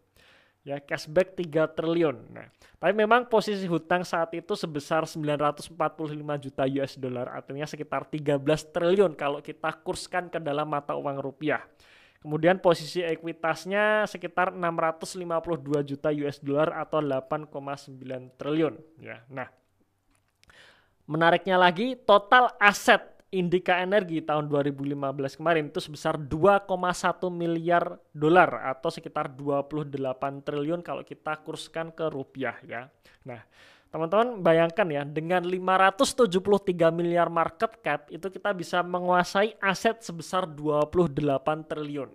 Ya 0.66 0.82
cashback 0.82 1.38
3 1.38 1.78
triliun. 1.78 2.18
Nah, 2.34 2.50
tapi 2.82 2.98
memang 2.98 3.30
posisi 3.30 3.70
hutang 3.70 4.02
saat 4.02 4.34
itu 4.34 4.58
sebesar 4.58 5.06
945 5.06 5.78
juta 6.42 6.66
US 6.66 6.98
dollar, 6.98 7.30
artinya 7.30 7.70
sekitar 7.70 8.10
13 8.10 8.42
triliun 8.74 9.14
kalau 9.14 9.40
kita 9.46 9.70
kurskan 9.86 10.28
ke 10.28 10.42
dalam 10.42 10.66
mata 10.66 10.98
uang 10.98 11.22
rupiah. 11.22 11.62
Kemudian 12.26 12.58
posisi 12.58 13.06
ekuitasnya 13.06 14.10
sekitar 14.10 14.50
652 14.50 15.86
juta 15.86 16.10
US 16.10 16.42
dollar 16.42 16.74
atau 16.74 16.98
8,9 16.98 18.34
triliun 18.34 18.82
ya. 18.98 19.22
Nah, 19.30 19.46
menariknya 21.06 21.62
lagi 21.62 21.94
total 21.94 22.50
aset 22.58 23.15
Indika 23.36 23.84
Energi 23.84 24.24
tahun 24.24 24.48
2015 24.48 24.96
kemarin 25.36 25.68
itu 25.68 25.84
sebesar 25.84 26.16
2,1 26.16 26.72
miliar 27.28 28.00
dolar 28.16 28.72
atau 28.72 28.88
sekitar 28.88 29.28
28 29.36 29.92
triliun 30.40 30.80
kalau 30.80 31.04
kita 31.04 31.44
kurskan 31.44 31.92
ke 31.92 32.08
rupiah 32.08 32.56
ya. 32.64 32.88
Nah, 33.28 33.44
teman-teman 33.92 34.40
bayangkan 34.40 34.88
ya 34.88 35.04
dengan 35.04 35.44
573 35.44 36.96
miliar 36.96 37.28
market 37.28 37.84
cap 37.84 38.08
itu 38.08 38.28
kita 38.32 38.56
bisa 38.56 38.80
menguasai 38.80 39.60
aset 39.60 40.00
sebesar 40.00 40.48
28 40.48 41.12
triliun. 41.68 42.12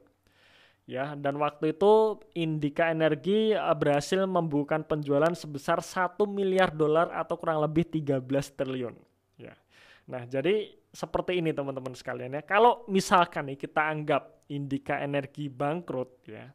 Ya, 0.91 1.15
dan 1.15 1.39
waktu 1.39 1.71
itu 1.71 2.19
Indika 2.35 2.91
Energi 2.91 3.55
eh, 3.55 3.77
berhasil 3.79 4.27
membukukan 4.27 4.83
penjualan 4.89 5.31
sebesar 5.39 5.79
1 5.79 6.19
miliar 6.27 6.75
dolar 6.75 7.15
atau 7.15 7.39
kurang 7.39 7.62
lebih 7.62 7.87
13 7.87 8.27
triliun. 8.59 8.99
Ya. 9.39 9.55
Nah, 10.11 10.27
jadi 10.27 10.79
seperti 10.90 11.38
ini 11.38 11.54
teman-teman 11.54 11.94
sekalian 11.94 12.35
ya. 12.35 12.42
Kalau 12.42 12.82
misalkan 12.90 13.47
nih 13.54 13.59
kita 13.59 13.78
anggap 13.78 14.47
Indika 14.50 14.99
Energi 14.99 15.47
bangkrut 15.47 16.26
ya. 16.26 16.50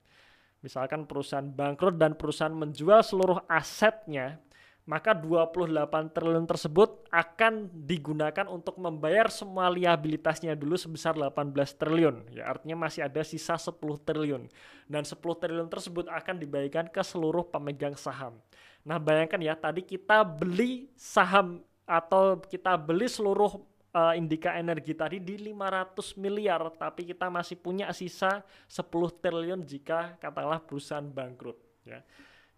Misalkan 0.59 1.05
perusahaan 1.05 1.45
bangkrut 1.45 1.95
dan 1.95 2.17
perusahaan 2.17 2.51
menjual 2.51 3.05
seluruh 3.05 3.37
asetnya, 3.45 4.41
maka 4.89 5.13
28 5.13 6.13
triliun 6.13 6.45
tersebut 6.49 7.05
akan 7.13 7.69
digunakan 7.85 8.45
untuk 8.49 8.81
membayar 8.81 9.29
semua 9.29 9.69
liabilitasnya 9.69 10.57
dulu 10.57 10.73
sebesar 10.73 11.13
18 11.13 11.53
triliun. 11.77 12.33
Ya, 12.33 12.49
artinya 12.49 12.89
masih 12.89 13.05
ada 13.05 13.21
sisa 13.21 13.57
10 13.57 13.77
triliun. 14.01 14.49
Dan 14.89 15.05
10 15.05 15.21
triliun 15.21 15.69
tersebut 15.69 16.09
akan 16.09 16.41
dibagikan 16.41 16.89
ke 16.89 17.01
seluruh 17.01 17.45
pemegang 17.45 17.93
saham. 17.93 18.37
Nah, 18.85 18.97
bayangkan 19.01 19.41
ya, 19.41 19.53
tadi 19.53 19.85
kita 19.85 20.25
beli 20.25 20.89
saham 20.97 21.61
atau 21.85 22.41
kita 22.41 22.73
beli 22.77 23.05
seluruh 23.05 23.61
uh, 23.95 24.13
Indika 24.19 24.59
Energi 24.59 24.91
tadi 24.91 25.23
di 25.23 25.39
500 25.39 26.19
miliar 26.19 26.67
tapi 26.75 27.07
kita 27.07 27.31
masih 27.31 27.55
punya 27.55 27.87
sisa 27.95 28.43
10 28.67 28.91
triliun 29.23 29.63
jika 29.63 30.19
katakanlah 30.19 30.59
perusahaan 30.59 31.07
bangkrut 31.07 31.55
ya. 31.87 32.03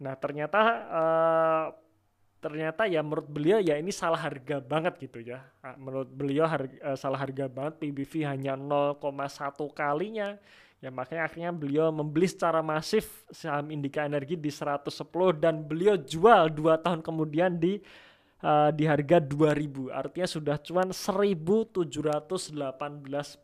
Nah, 0.01 0.13
ternyata 0.17 0.61
uh, 0.89 1.65
ternyata 2.37 2.85
ya 2.85 3.01
menurut 3.01 3.25
beliau 3.25 3.57
ya 3.57 3.81
ini 3.81 3.89
salah 3.89 4.21
harga 4.21 4.61
banget 4.61 4.97
gitu 5.01 5.21
ya. 5.25 5.41
Ah, 5.61 5.73
menurut 5.77 6.09
beliau 6.09 6.45
harga, 6.45 6.77
uh, 6.81 6.97
salah 6.97 7.21
harga 7.21 7.49
banget 7.49 7.81
PBV 7.81 8.25
hanya 8.25 8.53
0,1 8.57 8.97
kalinya. 9.73 10.37
Ya 10.77 10.93
makanya 10.93 11.25
akhirnya 11.25 11.49
beliau 11.49 11.89
membeli 11.89 12.29
secara 12.29 12.61
masif 12.61 13.25
saham 13.33 13.73
Indika 13.73 14.05
Energi 14.05 14.37
di 14.37 14.53
110 14.53 14.93
dan 15.33 15.65
beliau 15.65 15.97
jual 15.97 16.53
dua 16.53 16.77
tahun 16.77 17.01
kemudian 17.01 17.57
di 17.57 17.81
uh, 18.43 18.69
di 18.73 18.83
harga 18.85 19.17
2000 19.21 19.89
artinya 19.93 20.27
sudah 20.27 20.57
cuan 20.61 20.89
1718 20.93 21.87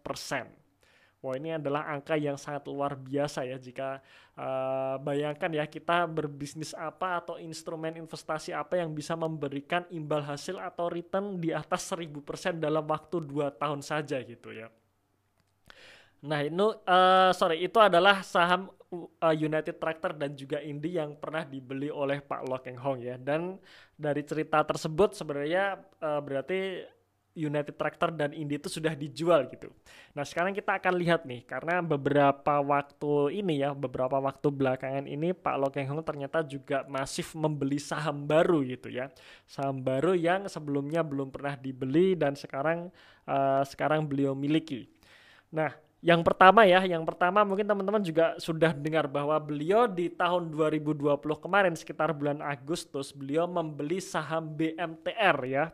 persen. 0.04 0.46
Wah 1.24 1.40
ini 1.40 1.56
adalah 1.56 1.88
angka 1.88 2.20
yang 2.20 2.36
sangat 2.36 2.68
luar 2.68 3.00
biasa 3.00 3.48
ya. 3.48 3.56
Jika 3.56 4.04
uh, 4.36 5.00
bayangkan 5.00 5.56
ya 5.56 5.64
kita 5.72 6.04
berbisnis 6.04 6.76
apa 6.76 7.24
atau 7.24 7.40
instrumen 7.40 7.96
investasi 7.96 8.52
apa 8.52 8.76
yang 8.76 8.92
bisa 8.92 9.16
memberikan 9.16 9.88
imbal 9.88 10.20
hasil 10.20 10.60
atau 10.60 10.92
return 10.92 11.40
di 11.40 11.56
atas 11.56 11.88
1000% 11.96 12.60
dalam 12.60 12.84
waktu 12.84 13.24
2 13.24 13.56
tahun 13.56 13.80
saja 13.80 14.20
gitu 14.20 14.52
ya. 14.52 14.68
Nah 16.24 16.40
itu 16.40 16.68
uh, 16.88 17.32
sorry 17.36 17.68
itu 17.68 17.80
adalah 17.84 18.24
saham 18.24 18.72
uh, 18.94 19.36
United 19.36 19.76
Tractor 19.76 20.16
dan 20.16 20.38
juga 20.40 20.64
Indi 20.64 20.96
yang 20.96 21.20
pernah 21.20 21.44
dibeli 21.44 21.92
oleh 21.92 22.24
Pak 22.24 22.48
Lokeng 22.48 22.80
Hong 22.80 23.04
ya. 23.04 23.20
Dan 23.20 23.60
dari 24.00 24.24
cerita 24.24 24.64
tersebut 24.64 25.18
sebenarnya 25.18 25.84
uh, 26.00 26.22
berarti 26.24 26.88
United 27.34 27.74
Tractor 27.74 28.14
dan 28.14 28.30
Indi 28.30 28.62
itu 28.62 28.70
sudah 28.70 28.94
dijual 28.94 29.50
gitu. 29.50 29.74
Nah 30.14 30.22
sekarang 30.22 30.54
kita 30.54 30.78
akan 30.78 30.94
lihat 31.02 31.26
nih 31.26 31.42
karena 31.50 31.82
beberapa 31.82 32.62
waktu 32.62 33.42
ini 33.42 33.66
ya 33.66 33.74
beberapa 33.74 34.22
waktu 34.22 34.54
belakangan 34.54 35.10
ini 35.10 35.34
Pak 35.34 35.56
Lokeng 35.58 35.90
Hong 35.90 36.06
ternyata 36.06 36.46
juga 36.46 36.86
masif 36.86 37.34
membeli 37.34 37.82
saham 37.82 38.30
baru 38.30 38.62
gitu 38.62 38.94
ya 38.94 39.10
saham 39.50 39.82
baru 39.82 40.14
yang 40.14 40.46
sebelumnya 40.46 41.02
belum 41.02 41.34
pernah 41.34 41.58
dibeli 41.58 42.14
dan 42.14 42.38
sekarang 42.38 42.94
uh, 43.26 43.66
sekarang 43.66 44.06
beliau 44.06 44.38
miliki. 44.38 44.86
Nah 45.50 45.74
yang 46.04 46.20
pertama 46.20 46.68
ya, 46.68 46.84
yang 46.84 47.08
pertama 47.08 47.48
mungkin 47.48 47.64
teman-teman 47.64 48.04
juga 48.04 48.36
sudah 48.36 48.76
dengar 48.76 49.08
bahwa 49.08 49.40
beliau 49.40 49.88
di 49.88 50.12
tahun 50.12 50.52
2020 50.52 51.00
kemarin 51.40 51.80
sekitar 51.80 52.12
bulan 52.12 52.44
Agustus 52.44 53.16
beliau 53.16 53.48
membeli 53.48 54.04
saham 54.04 54.52
BMTR 54.52 55.38
ya. 55.48 55.72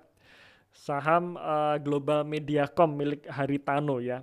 Saham 0.70 1.34
uh, 1.34 1.82
Global 1.82 2.22
Mediacom 2.30 2.94
milik 2.94 3.26
Haritano 3.26 3.98
ya. 3.98 4.22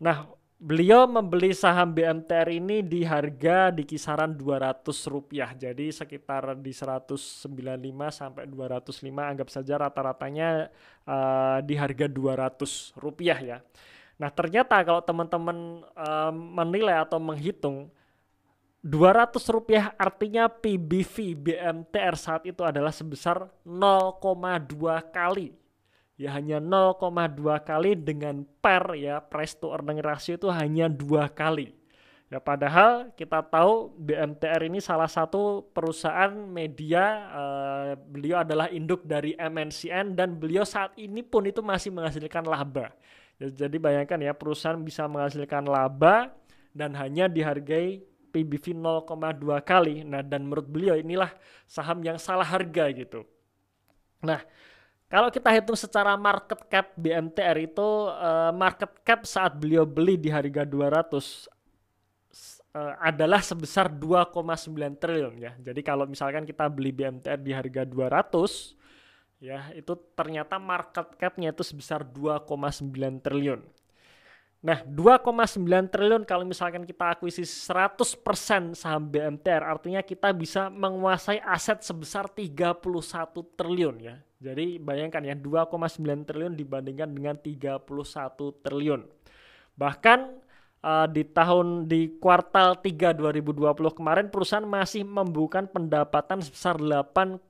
Nah, 0.00 0.24
beliau 0.56 1.04
membeli 1.04 1.52
saham 1.52 1.92
BMTR 1.92 2.48
ini 2.48 2.80
di 2.80 3.04
harga 3.04 3.68
di 3.68 3.84
kisaran 3.84 4.32
200 4.32 4.88
rupiah. 5.12 5.52
Jadi 5.52 5.92
sekitar 5.92 6.56
di 6.64 6.72
195 6.72 7.44
sampai 8.08 8.48
205 8.48 9.04
anggap 9.04 9.48
saja 9.52 9.84
rata-ratanya 9.84 10.72
uh, 11.04 11.60
di 11.60 11.76
harga 11.76 12.08
200 12.08 12.96
rupiah 12.96 13.36
ya. 13.36 13.58
Nah 14.22 14.30
ternyata 14.30 14.78
kalau 14.86 15.02
teman-teman 15.02 15.82
um, 15.82 16.34
menilai 16.62 17.02
atau 17.02 17.18
menghitung 17.18 17.90
200 18.86 19.34
rupiah 19.50 19.90
artinya 19.98 20.46
PBV 20.46 21.34
BMTR 21.34 22.14
saat 22.14 22.46
itu 22.46 22.62
adalah 22.62 22.94
sebesar 22.94 23.50
0,2 23.66 24.22
kali. 25.10 25.50
Ya 26.14 26.38
hanya 26.38 26.62
0,2 26.62 27.02
kali 27.66 27.98
dengan 27.98 28.46
per 28.62 28.94
ya 28.94 29.18
price 29.18 29.58
to 29.58 29.74
earning 29.74 29.98
ratio 29.98 30.38
itu 30.38 30.46
hanya 30.54 30.86
dua 30.86 31.26
kali. 31.26 31.74
Ya 32.30 32.38
padahal 32.38 33.10
kita 33.18 33.42
tahu 33.42 33.90
BMTR 33.98 34.70
ini 34.70 34.78
salah 34.78 35.10
satu 35.10 35.66
perusahaan 35.74 36.30
media 36.30 37.26
uh, 37.34 37.90
beliau 37.98 38.46
adalah 38.46 38.70
induk 38.70 39.02
dari 39.02 39.34
MNCN 39.34 40.14
dan 40.14 40.38
beliau 40.38 40.62
saat 40.62 40.94
ini 40.94 41.26
pun 41.26 41.42
itu 41.42 41.58
masih 41.58 41.90
menghasilkan 41.90 42.46
laba 42.46 42.94
jadi 43.50 43.76
bayangkan 43.80 44.20
ya 44.20 44.36
perusahaan 44.36 44.78
bisa 44.78 45.08
menghasilkan 45.10 45.66
laba 45.66 46.30
dan 46.70 46.94
hanya 46.94 47.26
dihargai 47.26 48.04
PBV 48.32 48.72
0,2 48.72 49.60
kali. 49.60 50.02
Nah, 50.06 50.24
dan 50.24 50.48
menurut 50.48 50.64
beliau 50.64 50.96
inilah 50.96 51.28
saham 51.68 52.00
yang 52.00 52.16
salah 52.16 52.48
harga 52.48 52.88
gitu. 52.96 53.28
Nah, 54.24 54.40
kalau 55.12 55.28
kita 55.28 55.52
hitung 55.52 55.76
secara 55.76 56.16
market 56.16 56.64
cap 56.72 56.96
BMTR 56.96 57.56
itu 57.60 57.88
uh, 58.08 58.48
market 58.56 58.88
cap 59.04 59.28
saat 59.28 59.52
beliau 59.52 59.84
beli 59.84 60.16
di 60.16 60.32
harga 60.32 60.64
200 60.64 60.72
uh, 60.72 61.20
eh, 62.72 62.94
adalah 63.04 63.44
sebesar 63.44 63.92
2,9 63.92 64.72
triliun 64.96 65.34
ya. 65.36 65.52
Jadi 65.60 65.84
kalau 65.84 66.08
misalkan 66.08 66.48
kita 66.48 66.64
beli 66.72 66.96
BMTR 66.96 67.36
di 67.36 67.52
harga 67.52 67.84
200 67.84 68.81
ya 69.42 69.74
itu 69.74 69.98
ternyata 70.14 70.62
market 70.62 71.18
capnya 71.18 71.50
itu 71.50 71.66
sebesar 71.66 72.06
2,9 72.06 73.18
triliun. 73.18 73.58
Nah, 74.62 74.78
2,9 74.86 75.90
triliun 75.90 76.22
kalau 76.22 76.46
misalkan 76.46 76.86
kita 76.86 77.18
akuisisi 77.18 77.50
100% 77.66 78.78
saham 78.78 79.10
BMTR 79.10 79.66
artinya 79.66 79.98
kita 80.06 80.30
bisa 80.30 80.70
menguasai 80.70 81.42
aset 81.42 81.82
sebesar 81.82 82.30
31 82.30 82.78
triliun 83.58 83.96
ya. 83.98 84.22
Jadi 84.38 84.78
bayangkan 84.78 85.26
ya 85.26 85.34
2,9 85.34 86.22
triliun 86.22 86.54
dibandingkan 86.54 87.10
dengan 87.10 87.34
31 87.34 87.82
triliun. 88.62 89.02
Bahkan 89.74 90.18
uh, 90.82 91.06
di 91.08 91.22
tahun 91.24 91.86
di 91.88 92.18
kuartal 92.18 92.82
3 92.82 93.16
2020 93.16 93.98
kemarin 93.98 94.26
perusahaan 94.28 94.66
masih 94.66 95.06
membukukan 95.06 95.70
pendapatan 95.70 96.42
sebesar 96.42 96.76
8,9 96.76 97.48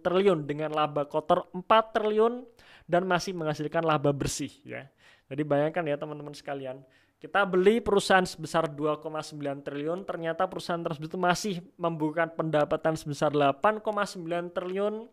triliun 0.00 0.40
dengan 0.48 0.72
laba 0.72 1.06
kotor 1.06 1.46
4 1.52 1.64
triliun 1.94 2.42
dan 2.88 3.06
masih 3.06 3.36
menghasilkan 3.36 3.84
laba 3.84 4.10
bersih 4.10 4.50
ya. 4.66 4.88
Jadi 5.30 5.48
bayangkan 5.48 5.84
ya 5.88 5.96
teman-teman 5.96 6.36
sekalian, 6.36 6.84
kita 7.16 7.46
beli 7.48 7.80
perusahaan 7.80 8.26
sebesar 8.26 8.68
2,9 8.68 9.64
triliun, 9.64 10.04
ternyata 10.04 10.44
perusahaan 10.44 10.82
tersebut 10.82 11.16
masih 11.16 11.62
membukukan 11.80 12.36
pendapatan 12.36 12.98
sebesar 12.98 13.32
8,9 13.32 14.52
triliun 14.52 15.08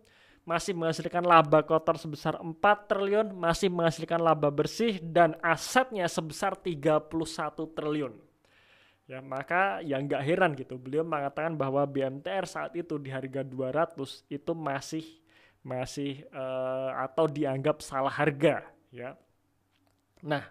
masih 0.50 0.74
menghasilkan 0.74 1.22
laba 1.22 1.62
kotor 1.62 2.02
sebesar 2.02 2.42
4 2.42 2.58
triliun, 2.90 3.38
masih 3.38 3.70
menghasilkan 3.70 4.18
laba 4.18 4.50
bersih 4.50 4.98
dan 4.98 5.38
asetnya 5.46 6.10
sebesar 6.10 6.58
31 6.58 7.06
triliun. 7.78 8.18
Ya, 9.06 9.22
maka 9.22 9.78
ya 9.86 10.02
nggak 10.02 10.22
heran 10.26 10.52
gitu. 10.58 10.82
Beliau 10.82 11.06
mengatakan 11.06 11.54
bahwa 11.54 11.86
BMTR 11.86 12.50
saat 12.50 12.74
itu 12.74 12.98
di 12.98 13.14
harga 13.14 13.46
200 13.46 14.26
itu 14.26 14.52
masih 14.58 15.06
masih 15.62 16.26
uh, 16.34 16.98
atau 16.98 17.30
dianggap 17.30 17.86
salah 17.86 18.14
harga 18.14 18.66
ya. 18.90 19.14
Nah, 20.26 20.50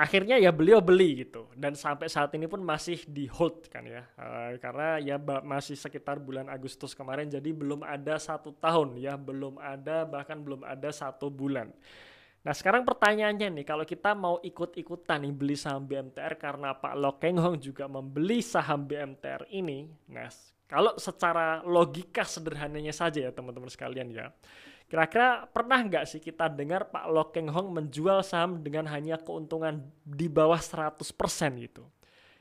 akhirnya 0.00 0.40
ya 0.40 0.48
beliau 0.48 0.80
beli 0.80 1.28
gitu. 1.28 1.44
Dan 1.52 1.76
sampai 1.76 2.08
saat 2.08 2.32
ini 2.32 2.48
pun 2.48 2.64
masih 2.64 3.04
di 3.04 3.28
hold 3.28 3.68
kan 3.68 3.84
ya. 3.84 4.08
Uh, 4.16 4.56
karena 4.56 4.96
ya 4.96 5.20
masih 5.44 5.76
sekitar 5.76 6.16
bulan 6.16 6.48
Agustus 6.48 6.96
kemarin 6.96 7.28
jadi 7.28 7.52
belum 7.52 7.84
ada 7.84 8.16
satu 8.16 8.56
tahun 8.56 8.96
ya. 8.96 9.20
Belum 9.20 9.60
ada 9.60 10.08
bahkan 10.08 10.40
belum 10.40 10.64
ada 10.64 10.88
satu 10.88 11.28
bulan. 11.28 11.68
Nah 12.40 12.56
sekarang 12.56 12.88
pertanyaannya 12.88 13.52
nih 13.60 13.66
kalau 13.68 13.84
kita 13.84 14.16
mau 14.16 14.40
ikut-ikutan 14.40 15.28
nih 15.28 15.34
beli 15.36 15.56
saham 15.60 15.84
BMTR 15.84 16.40
karena 16.40 16.72
Pak 16.72 16.96
Lokeng 16.96 17.36
Hong 17.36 17.60
juga 17.60 17.84
membeli 17.84 18.40
saham 18.40 18.88
BMTR 18.88 19.44
ini. 19.52 19.84
Nah 20.08 20.32
kalau 20.64 20.96
secara 20.96 21.60
logika 21.60 22.24
sederhananya 22.24 22.96
saja 22.96 23.28
ya 23.28 23.30
teman-teman 23.34 23.68
sekalian 23.68 24.08
ya 24.08 24.32
Kira-kira 24.90 25.46
pernah 25.46 25.78
nggak 25.78 26.02
sih 26.02 26.18
kita 26.18 26.50
dengar 26.50 26.90
Pak 26.90 27.06
Lokeng 27.14 27.46
Hong 27.46 27.70
menjual 27.70 28.26
saham 28.26 28.58
dengan 28.58 28.90
hanya 28.90 29.22
keuntungan 29.22 29.86
di 30.02 30.26
bawah 30.26 30.58
100% 30.58 30.98
gitu? 31.62 31.86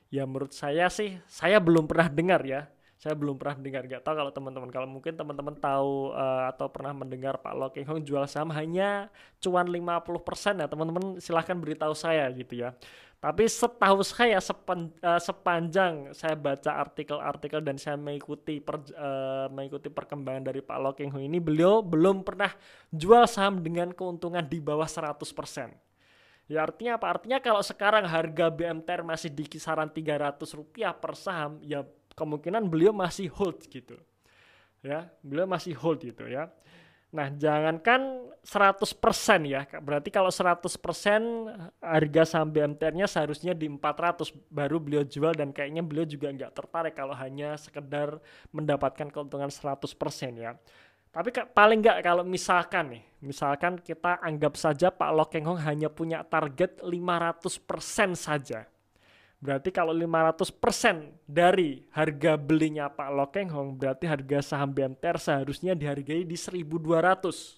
Ya 0.10 0.26
menurut 0.26 0.50
saya 0.58 0.90
sih, 0.90 1.22
saya 1.30 1.62
belum 1.62 1.86
pernah 1.86 2.10
dengar 2.10 2.42
ya. 2.42 2.66
Saya 3.00 3.16
belum 3.16 3.40
pernah 3.40 3.56
dengar, 3.56 3.88
nggak 3.88 4.04
tahu 4.04 4.12
kalau 4.12 4.32
teman-teman. 4.34 4.70
Kalau 4.74 4.90
mungkin 4.90 5.14
teman-teman 5.16 5.56
tahu 5.56 6.12
uh, 6.12 6.52
atau 6.52 6.68
pernah 6.68 6.92
mendengar 6.92 7.38
Pak 7.40 7.54
Lokeng 7.54 7.86
Hong 7.86 8.02
jual 8.04 8.26
saham 8.26 8.52
hanya 8.52 9.14
cuan 9.40 9.70
50% 9.70 10.60
ya 10.60 10.68
teman-teman 10.68 11.22
silahkan 11.22 11.56
beritahu 11.56 11.94
saya 11.94 12.28
gitu 12.34 12.66
ya. 12.66 12.74
Tapi 13.20 13.52
setahu 13.52 14.00
saya 14.00 14.40
sepan, 14.40 14.96
uh, 15.04 15.20
sepanjang 15.20 16.16
saya 16.16 16.40
baca 16.40 16.72
artikel-artikel 16.80 17.60
dan 17.60 17.76
saya 17.76 18.00
mengikuti 18.00 18.64
per, 18.64 18.80
uh, 18.96 19.52
mengikuti 19.52 19.92
perkembangan 19.92 20.48
dari 20.48 20.64
Pak 20.64 20.80
Loking 20.80 21.12
Hong 21.12 21.28
ini 21.28 21.36
beliau 21.44 21.84
belum 21.84 22.24
pernah 22.24 22.48
jual 22.96 23.28
saham 23.28 23.60
dengan 23.60 23.92
keuntungan 23.92 24.48
di 24.48 24.64
bawah 24.64 24.88
100%. 24.88 25.76
Ya 26.48 26.64
artinya 26.64 26.96
apa? 26.96 27.12
Artinya 27.12 27.44
kalau 27.44 27.60
sekarang 27.60 28.08
harga 28.08 28.48
BMTR 28.50 29.04
masih 29.04 29.36
di 29.36 29.44
kisaran 29.46 29.92
300 29.92 30.40
rupiah 30.56 30.96
per 30.96 31.14
saham, 31.20 31.60
ya 31.60 31.84
kemungkinan 32.16 32.72
beliau 32.72 32.96
masih 32.96 33.28
hold 33.30 33.68
gitu. 33.68 34.00
Ya, 34.80 35.12
beliau 35.20 35.44
masih 35.44 35.76
hold 35.76 36.08
gitu 36.08 36.24
ya. 36.24 36.48
Nah, 37.10 37.34
jangankan 37.34 38.30
100% 38.46 39.50
ya. 39.50 39.66
Berarti 39.82 40.14
kalau 40.14 40.30
100% 40.30 40.70
harga 41.82 42.24
saham 42.26 42.54
BMTR-nya 42.54 43.10
seharusnya 43.10 43.58
di 43.58 43.66
400 43.66 44.30
baru 44.54 44.78
beliau 44.78 45.02
jual 45.02 45.34
dan 45.34 45.50
kayaknya 45.50 45.82
beliau 45.82 46.06
juga 46.06 46.30
nggak 46.30 46.54
tertarik 46.54 46.94
kalau 46.94 47.18
hanya 47.18 47.58
sekedar 47.58 48.22
mendapatkan 48.54 49.10
keuntungan 49.10 49.50
100% 49.50 49.90
ya. 50.38 50.54
Tapi 51.10 51.34
paling 51.34 51.82
nggak 51.82 52.06
kalau 52.06 52.22
misalkan 52.22 52.94
nih, 52.94 53.04
misalkan 53.26 53.82
kita 53.82 54.22
anggap 54.22 54.54
saja 54.54 54.94
Pak 54.94 55.10
Lokeng 55.10 55.50
Hong 55.50 55.62
hanya 55.66 55.90
punya 55.90 56.22
target 56.22 56.78
500% 56.86 58.14
saja 58.14 58.70
Berarti 59.40 59.72
kalau 59.72 59.96
500% 59.96 60.52
dari 61.24 61.88
harga 61.96 62.36
belinya 62.36 62.92
Pak 62.92 63.10
Lokeng 63.16 63.48
Hong, 63.56 63.80
berarti 63.80 64.04
harga 64.04 64.44
saham 64.44 64.76
BMTR 64.76 65.16
seharusnya 65.16 65.80
dihargai 65.80 66.28
di 66.28 66.36
1200. 66.36 67.56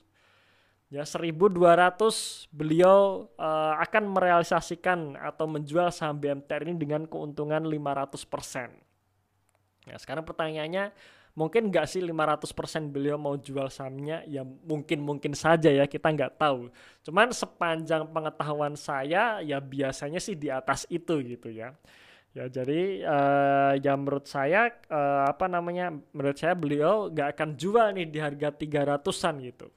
Ya, 0.93 1.01
1200 1.01 2.53
beliau 2.53 3.25
uh, 3.39 3.73
akan 3.81 4.13
merealisasikan 4.13 5.17
atau 5.17 5.49
menjual 5.49 5.89
saham 5.89 6.21
BMTR 6.21 6.69
ini 6.69 6.77
dengan 6.77 7.09
keuntungan 7.09 7.65
500%. 7.65 9.89
Ya, 9.89 9.97
sekarang 9.97 10.21
pertanyaannya, 10.21 10.93
mungkin 11.33 11.71
nggak 11.71 11.87
sih 11.87 12.01
500% 12.03 12.91
beliau 12.93 13.15
mau 13.15 13.35
jual 13.39 13.67
sahamnya? 13.71 14.23
Ya 14.27 14.43
mungkin 14.43 14.99
mungkin 15.03 15.33
saja 15.35 15.71
ya 15.71 15.85
kita 15.87 16.11
nggak 16.11 16.37
tahu. 16.39 16.71
Cuman 17.03 17.31
sepanjang 17.31 18.07
pengetahuan 18.11 18.75
saya 18.75 19.39
ya 19.41 19.57
biasanya 19.59 20.19
sih 20.19 20.35
di 20.37 20.51
atas 20.51 20.85
itu 20.91 21.19
gitu 21.23 21.49
ya. 21.51 21.75
Ya 22.31 22.47
jadi 22.47 23.03
uh, 23.03 23.73
ya 23.83 23.93
menurut 23.99 24.23
saya 24.23 24.71
uh, 24.87 25.27
apa 25.27 25.51
namanya 25.51 25.91
menurut 26.15 26.39
saya 26.39 26.55
beliau 26.55 27.11
nggak 27.11 27.35
akan 27.35 27.49
jual 27.59 27.87
nih 27.91 28.07
di 28.07 28.19
harga 28.23 28.49
300-an 28.55 29.35
gitu. 29.43 29.67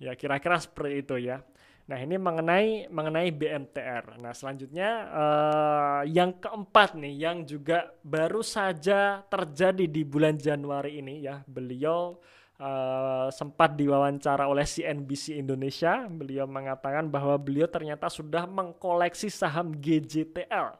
Ya 0.00 0.16
kira-kira 0.16 0.56
seperti 0.56 1.04
itu 1.04 1.16
ya 1.20 1.44
Nah 1.90 1.98
ini 1.98 2.14
mengenai 2.22 2.86
mengenai 2.86 3.34
BMTR. 3.34 4.14
Nah 4.22 4.30
selanjutnya 4.30 5.10
uh, 5.10 6.02
yang 6.06 6.38
keempat 6.38 6.94
nih 6.94 7.14
yang 7.18 7.42
juga 7.42 7.90
baru 8.06 8.46
saja 8.46 9.26
terjadi 9.26 9.90
di 9.90 10.06
bulan 10.06 10.38
Januari 10.38 11.02
ini 11.02 11.26
ya 11.26 11.42
beliau 11.50 12.14
uh, 12.62 13.26
sempat 13.34 13.74
diwawancara 13.74 14.46
oleh 14.46 14.62
CNBC 14.62 15.42
Indonesia. 15.42 16.06
Beliau 16.06 16.46
mengatakan 16.46 17.10
bahwa 17.10 17.34
beliau 17.34 17.66
ternyata 17.66 18.06
sudah 18.06 18.46
mengkoleksi 18.46 19.26
saham 19.26 19.74
GJTL 19.74 20.78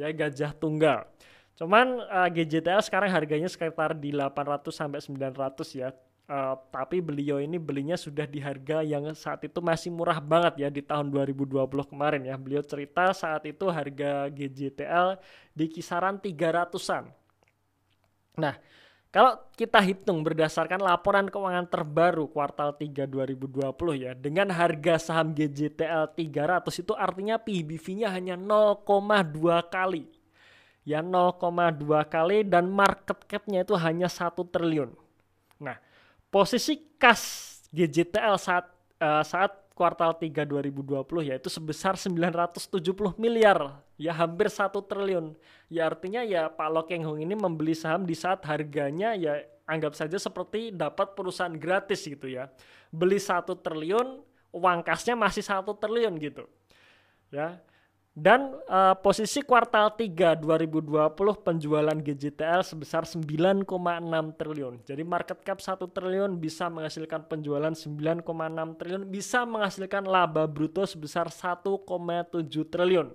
ya 0.00 0.08
Gajah 0.08 0.56
Tunggal. 0.56 1.04
Cuman 1.60 2.00
uh, 2.00 2.32
eh, 2.32 2.40
GJTL 2.40 2.80
sekarang 2.80 3.12
harganya 3.12 3.52
sekitar 3.52 3.92
di 3.92 4.16
800 4.16 4.72
sampai 4.72 5.04
900 5.04 5.76
ya 5.76 5.92
Uh, 6.30 6.54
tapi 6.70 7.02
beliau 7.02 7.42
ini 7.42 7.58
belinya 7.58 7.98
sudah 7.98 8.22
di 8.22 8.38
harga 8.38 8.86
yang 8.86 9.02
saat 9.18 9.42
itu 9.42 9.58
masih 9.58 9.90
murah 9.90 10.22
banget 10.22 10.62
ya 10.62 10.68
di 10.70 10.78
tahun 10.78 11.10
2020 11.10 11.66
kemarin 11.90 12.22
ya. 12.22 12.38
Beliau 12.38 12.62
cerita 12.62 13.10
saat 13.10 13.42
itu 13.50 13.66
harga 13.66 14.30
GJTL 14.30 15.18
di 15.50 15.66
kisaran 15.66 16.22
300-an. 16.22 17.10
Nah, 18.38 18.54
kalau 19.10 19.42
kita 19.58 19.82
hitung 19.82 20.22
berdasarkan 20.22 20.78
laporan 20.78 21.26
keuangan 21.26 21.66
terbaru 21.66 22.30
kuartal 22.30 22.78
3 22.78 23.10
2020 23.10 23.66
ya, 23.98 24.14
dengan 24.14 24.54
harga 24.54 25.02
saham 25.02 25.34
GJTL 25.34 26.14
300 26.14 26.62
itu 26.78 26.94
artinya 26.94 27.42
PBV-nya 27.42 28.06
hanya 28.06 28.38
0,2 28.38 28.86
kali. 29.66 30.06
Ya 30.86 31.02
0,2 31.02 32.06
kali 32.06 32.46
dan 32.46 32.70
market 32.70 33.18
cap-nya 33.26 33.66
itu 33.66 33.74
hanya 33.74 34.06
1 34.06 34.46
triliun. 34.46 34.94
Nah, 35.58 35.89
posisi 36.30 36.78
kas 36.96 37.22
GJTL 37.74 38.38
saat 38.38 38.66
uh, 39.02 39.22
saat 39.26 39.52
kuartal 39.74 40.12
3 40.12 40.44
2020 40.44 41.30
yaitu 41.32 41.48
sebesar 41.48 41.96
970 41.96 43.16
miliar. 43.16 43.80
Ya 43.96 44.12
hampir 44.12 44.52
satu 44.52 44.84
triliun. 44.84 45.36
Ya 45.72 45.88
artinya 45.88 46.20
ya 46.24 46.48
Pak 46.52 46.68
Lokeng 46.68 47.04
Hong 47.04 47.20
ini 47.20 47.32
membeli 47.32 47.72
saham 47.72 48.04
di 48.04 48.12
saat 48.12 48.44
harganya 48.44 49.16
ya 49.16 49.40
anggap 49.64 49.96
saja 49.96 50.18
seperti 50.20 50.74
dapat 50.74 51.16
perusahaan 51.16 51.52
gratis 51.52 52.04
gitu 52.04 52.28
ya. 52.28 52.52
Beli 52.92 53.16
satu 53.16 53.56
triliun 53.56 54.20
uang 54.52 54.80
kasnya 54.84 55.16
masih 55.16 55.44
satu 55.46 55.72
triliun 55.72 56.14
gitu. 56.20 56.44
Ya 57.30 57.62
dan 58.20 58.52
uh, 58.68 58.92
posisi 59.00 59.40
kuartal 59.40 59.96
3 59.96 60.36
2020 60.44 60.92
penjualan 61.40 61.96
GJTL 61.96 62.60
sebesar 62.60 63.08
9,6 63.08 63.64
triliun. 64.36 64.74
Jadi 64.84 65.02
market 65.08 65.40
cap 65.40 65.56
1 65.56 65.80
triliun 65.80 66.36
bisa 66.36 66.68
menghasilkan 66.68 67.24
penjualan 67.24 67.72
9,6 67.72 68.20
triliun, 68.76 69.02
bisa 69.08 69.48
menghasilkan 69.48 70.04
laba 70.04 70.44
bruto 70.44 70.84
sebesar 70.84 71.32
1,7 71.32 71.88
triliun. 72.68 73.08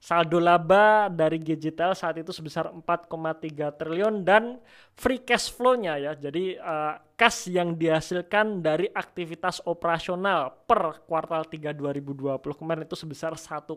Saldo 0.00 0.40
laba 0.40 1.12
dari 1.12 1.36
GJTL 1.36 1.92
saat 1.92 2.16
itu 2.16 2.32
sebesar 2.32 2.72
4,3 2.72 3.68
triliun 3.76 4.24
dan 4.24 4.56
free 4.96 5.20
cash 5.20 5.52
flow-nya 5.52 6.00
ya. 6.00 6.12
Jadi 6.16 6.56
uh, 6.56 6.96
cash 7.20 7.52
yang 7.52 7.76
dihasilkan 7.76 8.64
dari 8.64 8.88
aktivitas 8.88 9.60
operasional 9.68 10.56
per 10.64 11.04
kuartal 11.04 11.44
3 11.44 11.76
2020 11.76 12.40
kemarin 12.40 12.88
itu 12.88 12.96
sebesar 12.96 13.36
1,3 13.36 13.76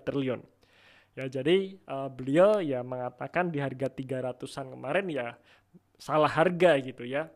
triliun. 0.00 0.40
Ya, 1.12 1.28
jadi 1.28 1.76
uh, 1.84 2.08
beliau 2.08 2.64
ya 2.64 2.80
mengatakan 2.80 3.52
di 3.52 3.60
harga 3.60 3.92
300-an 3.92 4.72
kemarin 4.72 5.06
ya 5.12 5.36
salah 6.00 6.30
harga 6.30 6.78
gitu 6.80 7.04
ya 7.04 7.28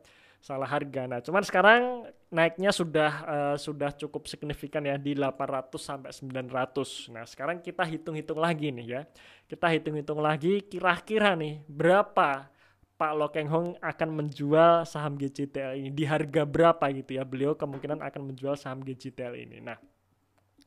salah 0.43 0.67
harga. 0.67 1.07
Nah, 1.07 1.23
cuman 1.23 1.47
sekarang 1.47 2.11
naiknya 2.35 2.75
sudah 2.75 3.13
uh, 3.23 3.57
sudah 3.57 3.95
cukup 3.95 4.27
signifikan 4.27 4.83
ya 4.83 4.99
di 4.99 5.15
800 5.15 5.71
sampai 5.79 6.11
900. 6.11 7.15
Nah, 7.15 7.23
sekarang 7.23 7.63
kita 7.63 7.87
hitung-hitung 7.87 8.43
lagi 8.43 8.75
nih 8.75 8.87
ya. 8.91 9.03
Kita 9.47 9.71
hitung-hitung 9.71 10.19
lagi 10.19 10.67
kira-kira 10.67 11.39
nih 11.39 11.63
berapa 11.71 12.51
Pak 12.99 13.13
Lokeng 13.15 13.49
Hong 13.51 13.69
akan 13.79 14.09
menjual 14.11 14.83
saham 14.83 15.15
GCTL 15.15 15.79
ini 15.79 15.91
di 15.95 16.03
harga 16.03 16.43
berapa 16.43 16.91
gitu 16.91 17.15
ya. 17.15 17.23
Beliau 17.23 17.55
kemungkinan 17.55 18.03
akan 18.03 18.35
menjual 18.35 18.59
saham 18.59 18.83
GCTL 18.83 19.39
ini. 19.39 19.63
Nah, 19.63 19.79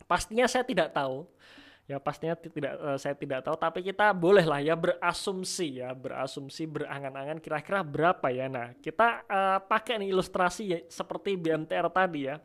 pastinya 0.07 0.47
saya 0.47 0.63
tidak 0.63 0.95
tahu 0.95 1.27
ya 1.85 2.01
pastinya 2.01 2.33
tidak 2.33 2.73
uh, 2.81 2.97
saya 2.97 3.13
tidak 3.13 3.45
tahu 3.45 3.53
tapi 3.61 3.85
kita 3.85 4.09
bolehlah 4.09 4.57
ya 4.57 4.73
berasumsi 4.73 5.85
ya 5.85 5.93
berasumsi 5.93 6.65
berangan-angan 6.65 7.37
kira-kira 7.37 7.85
berapa 7.85 8.25
ya. 8.33 8.49
Nah 8.49 8.73
kita 8.81 9.21
uh, 9.29 9.61
pakai 9.61 10.01
nih 10.01 10.09
ilustrasi 10.09 10.63
ya, 10.65 10.81
seperti 10.89 11.37
BMTR 11.37 11.85
tadi 11.93 12.25
ya. 12.25 12.41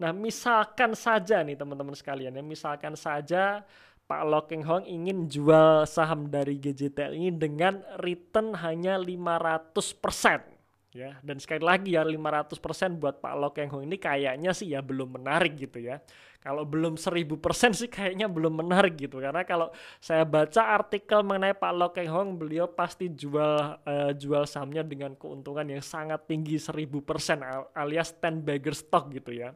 Nah 0.00 0.16
misalkan 0.16 0.96
saja 0.96 1.44
nih 1.44 1.60
teman-teman 1.60 1.92
sekalian 1.92 2.32
ya 2.32 2.40
misalkan 2.40 2.96
saja 2.96 3.60
Pak 4.08 4.22
Lo 4.24 4.48
Keng 4.48 4.64
Hong 4.64 4.88
ingin 4.88 5.28
jual 5.28 5.84
saham 5.84 6.32
dari 6.32 6.56
GJTL 6.56 7.12
ini 7.12 7.28
dengan 7.28 7.84
return 8.00 8.56
hanya 8.56 8.96
500% 8.96 10.96
ya. 10.96 11.12
Dan 11.20 11.36
sekali 11.36 11.60
lagi 11.60 11.92
ya 11.92 12.08
500% 12.08 12.56
buat 12.96 13.20
Pak 13.20 13.34
Lo 13.36 13.52
Keng 13.52 13.68
Hong 13.68 13.84
ini 13.84 14.00
kayaknya 14.00 14.56
sih 14.56 14.72
ya 14.72 14.80
belum 14.80 15.20
menarik 15.20 15.60
gitu 15.60 15.84
ya 15.84 16.00
kalau 16.38 16.62
belum 16.62 16.94
1000% 16.94 17.74
sih 17.74 17.90
kayaknya 17.90 18.30
belum 18.30 18.62
menarik 18.62 18.94
gitu. 18.94 19.18
Karena 19.18 19.42
kalau 19.42 19.74
saya 19.98 20.22
baca 20.22 20.62
artikel 20.70 21.20
mengenai 21.26 21.54
Pak 21.54 21.72
Lo 21.74 21.90
Keng 21.90 22.10
Hong 22.10 22.28
beliau 22.38 22.70
pasti 22.70 23.10
jual 23.10 23.78
uh, 23.82 24.10
jual 24.14 24.46
sahamnya 24.46 24.86
dengan 24.86 25.18
keuntungan 25.18 25.66
yang 25.66 25.82
sangat 25.82 26.24
tinggi 26.30 26.56
1000% 26.56 27.74
alias 27.74 28.14
10 28.14 28.46
bagger 28.46 28.74
stock 28.74 29.10
gitu 29.10 29.34
ya. 29.34 29.50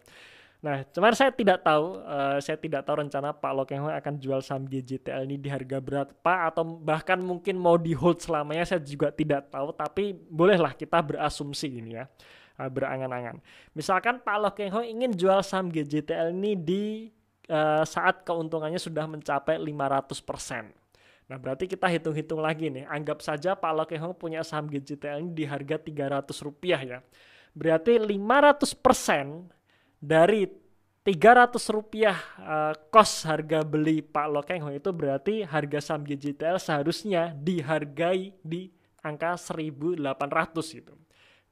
Nah, 0.62 0.86
cuman 0.94 1.10
saya 1.10 1.34
tidak 1.34 1.66
tahu, 1.66 1.98
uh, 2.06 2.38
saya 2.38 2.54
tidak 2.54 2.86
tahu 2.86 3.02
rencana 3.02 3.34
Pak 3.34 3.50
Lokeng 3.50 3.82
akan 3.82 4.14
jual 4.22 4.38
saham 4.46 4.62
GJTL 4.70 5.26
ini 5.26 5.34
di 5.34 5.50
harga 5.50 5.82
berapa 5.82 6.34
atau 6.46 6.78
bahkan 6.78 7.18
mungkin 7.18 7.58
mau 7.58 7.74
di 7.74 7.90
hold 7.98 8.22
selamanya 8.22 8.62
saya 8.62 8.78
juga 8.78 9.10
tidak 9.10 9.50
tahu, 9.50 9.74
tapi 9.74 10.14
bolehlah 10.14 10.70
kita 10.70 11.02
berasumsi 11.02 11.82
ini 11.82 11.98
ya, 11.98 12.06
uh, 12.58 12.68
berangan-angan. 12.68 13.38
Misalkan 13.72 14.20
Pak 14.20 14.38
Lokeng 14.40 14.72
ingin 14.84 15.12
jual 15.14 15.40
saham 15.46 15.70
GJTL 15.70 16.34
ini 16.34 16.52
di 16.58 16.84
uh, 17.48 17.84
saat 17.86 18.26
keuntungannya 18.26 18.80
sudah 18.80 19.06
mencapai 19.08 19.60
500%. 19.60 20.72
Nah, 21.30 21.40
berarti 21.40 21.64
kita 21.64 21.88
hitung-hitung 21.88 22.44
lagi 22.44 22.68
nih. 22.68 22.84
Anggap 22.84 23.24
saja 23.24 23.56
Pak 23.56 23.72
Lokeng 23.72 24.12
punya 24.18 24.44
saham 24.44 24.68
GJTL 24.68 25.22
ini 25.22 25.32
di 25.32 25.44
harga 25.48 25.80
300 25.80 26.28
rupiah 26.44 26.80
ya. 26.82 26.98
Berarti 27.56 27.96
500% 28.00 29.48
dari 30.00 30.48
300 31.02 31.58
rupiah 31.74 32.14
uh, 32.38 32.74
kos 32.94 33.26
harga 33.26 33.66
beli 33.66 34.06
Pak 34.06 34.28
Lokeng 34.30 34.62
itu 34.70 34.90
berarti 34.94 35.42
harga 35.42 35.82
saham 35.82 36.06
GJTL 36.06 36.62
seharusnya 36.62 37.34
dihargai 37.34 38.38
di 38.38 38.70
angka 39.02 39.34
1800 39.34 39.98
gitu. 40.62 40.94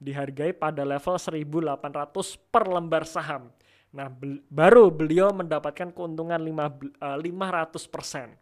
Dihargai 0.01 0.57
pada 0.57 0.81
level 0.81 1.21
1800 1.21 2.49
per 2.49 2.65
lembar 2.65 3.05
saham. 3.05 3.53
Nah, 3.93 4.09
be 4.09 4.41
baru 4.49 4.89
beliau 4.89 5.29
mendapatkan 5.29 5.93
keuntungan 5.93 6.41
5, 6.41 6.97
uh, 6.97 7.17
500%. 7.21 8.33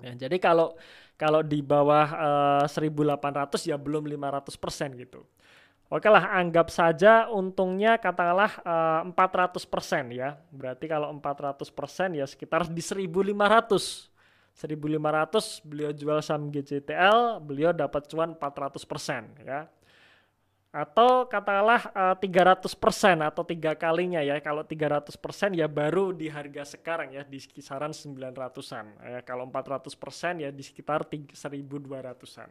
Ya, 0.00 0.12
jadi 0.16 0.36
kalau 0.40 0.76
kalau 1.20 1.44
di 1.44 1.60
bawah 1.60 2.64
uh, 2.64 2.64
eh, 2.64 2.88
1800 2.88 3.68
ya 3.68 3.76
belum 3.76 4.08
500% 4.08 4.96
gitu. 4.96 5.20
Oke 5.90 6.06
lah, 6.06 6.38
anggap 6.38 6.70
saja 6.70 7.26
untungnya 7.28 7.98
katakanlah 7.98 8.62
uh, 8.62 9.02
eh, 9.04 9.58
400% 9.58 10.16
ya. 10.16 10.38
Berarti 10.54 10.86
kalau 10.88 11.12
400% 11.12 12.16
ya 12.16 12.24
sekitar 12.24 12.68
di 12.70 12.80
1500. 12.80 14.08
1500 14.60 15.64
beliau 15.64 15.90
jual 15.94 16.20
saham 16.20 16.52
GCTL, 16.52 17.40
beliau 17.40 17.72
dapat 17.72 18.04
cuan 18.12 18.36
400% 18.36 19.46
ya. 19.46 19.68
Atau 20.70 21.26
katakanlah 21.26 21.90
uh, 21.90 22.14
eh, 22.14 22.30
300% 22.30 22.70
atau 23.26 23.42
tiga 23.42 23.74
kalinya 23.74 24.22
ya. 24.22 24.38
Kalau 24.38 24.62
300% 24.62 25.10
ya 25.58 25.66
baru 25.66 26.14
di 26.14 26.30
harga 26.30 26.62
sekarang 26.62 27.10
ya 27.10 27.26
di 27.26 27.42
kisaran 27.42 27.90
900-an. 27.90 28.86
Ya, 29.02 29.20
kalau 29.26 29.50
400% 29.50 29.90
ya 30.38 30.54
di 30.54 30.62
sekitar 30.62 31.10
1200-an. 31.10 32.50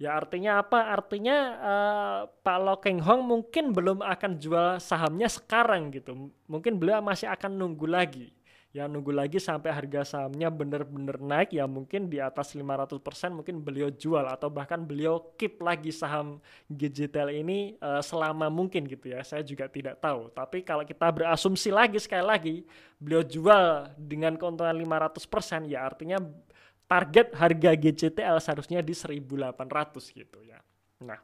Ya 0.00 0.16
artinya 0.16 0.64
apa? 0.64 0.88
Artinya 0.96 1.36
uh, 1.60 2.20
Pak 2.40 2.58
Lo 2.64 2.80
Keng 2.80 3.04
Hong 3.04 3.22
mungkin 3.28 3.76
belum 3.76 4.00
akan 4.00 4.40
jual 4.40 4.80
sahamnya 4.80 5.28
sekarang 5.28 5.92
gitu. 5.92 6.32
Mungkin 6.48 6.80
beliau 6.80 7.04
masih 7.04 7.28
akan 7.28 7.52
nunggu 7.52 7.84
lagi. 7.84 8.32
Ya 8.72 8.88
nunggu 8.88 9.12
lagi 9.12 9.36
sampai 9.36 9.68
harga 9.68 10.16
sahamnya 10.16 10.48
benar-benar 10.48 11.20
naik 11.20 11.52
ya 11.52 11.68
mungkin 11.68 12.08
di 12.08 12.16
atas 12.16 12.56
500% 12.56 13.04
mungkin 13.28 13.60
beliau 13.60 13.92
jual 13.92 14.24
atau 14.24 14.48
bahkan 14.48 14.80
beliau 14.80 15.36
keep 15.36 15.60
lagi 15.60 15.92
saham 15.92 16.40
digital 16.72 17.28
ini 17.28 17.76
uh, 17.84 18.00
selama 18.00 18.48
mungkin 18.48 18.88
gitu 18.88 19.12
ya. 19.12 19.20
Saya 19.28 19.44
juga 19.44 19.68
tidak 19.68 20.00
tahu. 20.00 20.32
Tapi 20.32 20.64
kalau 20.64 20.88
kita 20.88 21.04
berasumsi 21.12 21.68
lagi 21.68 22.00
sekali 22.00 22.24
lagi 22.24 22.56
beliau 22.96 23.20
jual 23.20 23.92
dengan 24.00 24.40
keuntungan 24.40 24.72
500% 24.72 25.68
ya 25.68 25.84
artinya 25.84 26.16
target 26.88 27.28
harga 27.36 27.70
GCTL 27.76 28.36
seharusnya 28.40 28.80
di 28.80 28.96
1800 28.96 29.52
gitu 30.16 30.40
ya. 30.48 30.56
Nah, 31.04 31.20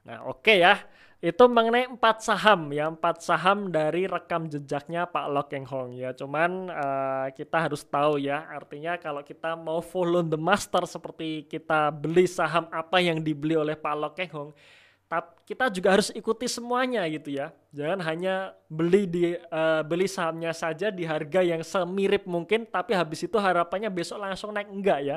nah 0.00 0.24
oke 0.32 0.48
okay 0.48 0.64
ya. 0.64 0.80
Itu 1.16 1.48
mengenai 1.48 1.88
empat 1.88 2.20
saham 2.20 2.68
ya, 2.76 2.92
empat 2.92 3.24
saham 3.24 3.72
dari 3.72 4.04
rekam 4.04 4.52
jejaknya 4.52 5.08
Pak 5.08 5.26
Lo 5.32 5.42
Keng 5.48 5.64
Hong 5.64 5.96
ya. 5.96 6.12
Cuman 6.12 6.68
uh, 6.68 7.32
kita 7.32 7.56
harus 7.56 7.80
tahu 7.88 8.20
ya, 8.20 8.44
artinya 8.52 9.00
kalau 9.00 9.24
kita 9.24 9.56
mau 9.56 9.80
follow 9.80 10.20
the 10.20 10.36
master 10.36 10.84
seperti 10.84 11.48
kita 11.48 11.88
beli 11.88 12.28
saham 12.28 12.68
apa 12.68 13.00
yang 13.00 13.24
dibeli 13.24 13.56
oleh 13.56 13.72
Pak 13.72 13.94
Lo 13.96 14.12
Keng 14.12 14.28
Hong, 14.28 14.50
tapi 15.08 15.32
kita 15.48 15.72
juga 15.72 15.88
harus 15.96 16.12
ikuti 16.12 16.44
semuanya 16.52 17.08
gitu 17.08 17.32
ya. 17.32 17.48
Jangan 17.72 18.04
hanya 18.04 18.52
beli 18.68 19.08
di 19.08 19.32
uh, 19.32 19.80
beli 19.88 20.10
sahamnya 20.10 20.52
saja 20.52 20.92
di 20.92 21.08
harga 21.08 21.40
yang 21.40 21.64
semirip 21.64 22.28
mungkin 22.28 22.68
tapi 22.68 22.92
habis 22.92 23.24
itu 23.24 23.40
harapannya 23.40 23.88
besok 23.88 24.20
langsung 24.20 24.52
naik 24.52 24.68
enggak 24.68 25.00
ya. 25.00 25.16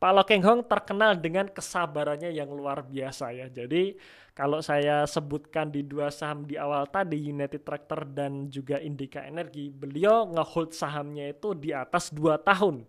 Pak 0.00 0.10
Lo 0.16 0.24
Keng 0.24 0.44
Hong 0.44 0.60
terkenal 0.64 1.16
dengan 1.16 1.48
kesabarannya 1.48 2.28
yang 2.32 2.48
luar 2.48 2.84
biasa 2.84 3.36
ya. 3.36 3.46
Jadi 3.52 3.96
kalau 4.32 4.62
saya 4.64 5.04
sebutkan 5.04 5.68
di 5.68 5.82
dua 5.84 6.08
saham 6.08 6.46
di 6.46 6.54
awal 6.56 6.86
tadi 6.88 7.18
United 7.30 7.62
Tractor 7.62 8.06
dan 8.08 8.48
juga 8.48 8.78
Indica 8.80 9.22
Energy, 9.24 9.68
beliau 9.68 10.28
ngehold 10.30 10.72
sahamnya 10.72 11.30
itu 11.32 11.52
di 11.54 11.74
atas 11.74 12.10
dua 12.10 12.40
tahun 12.40 12.86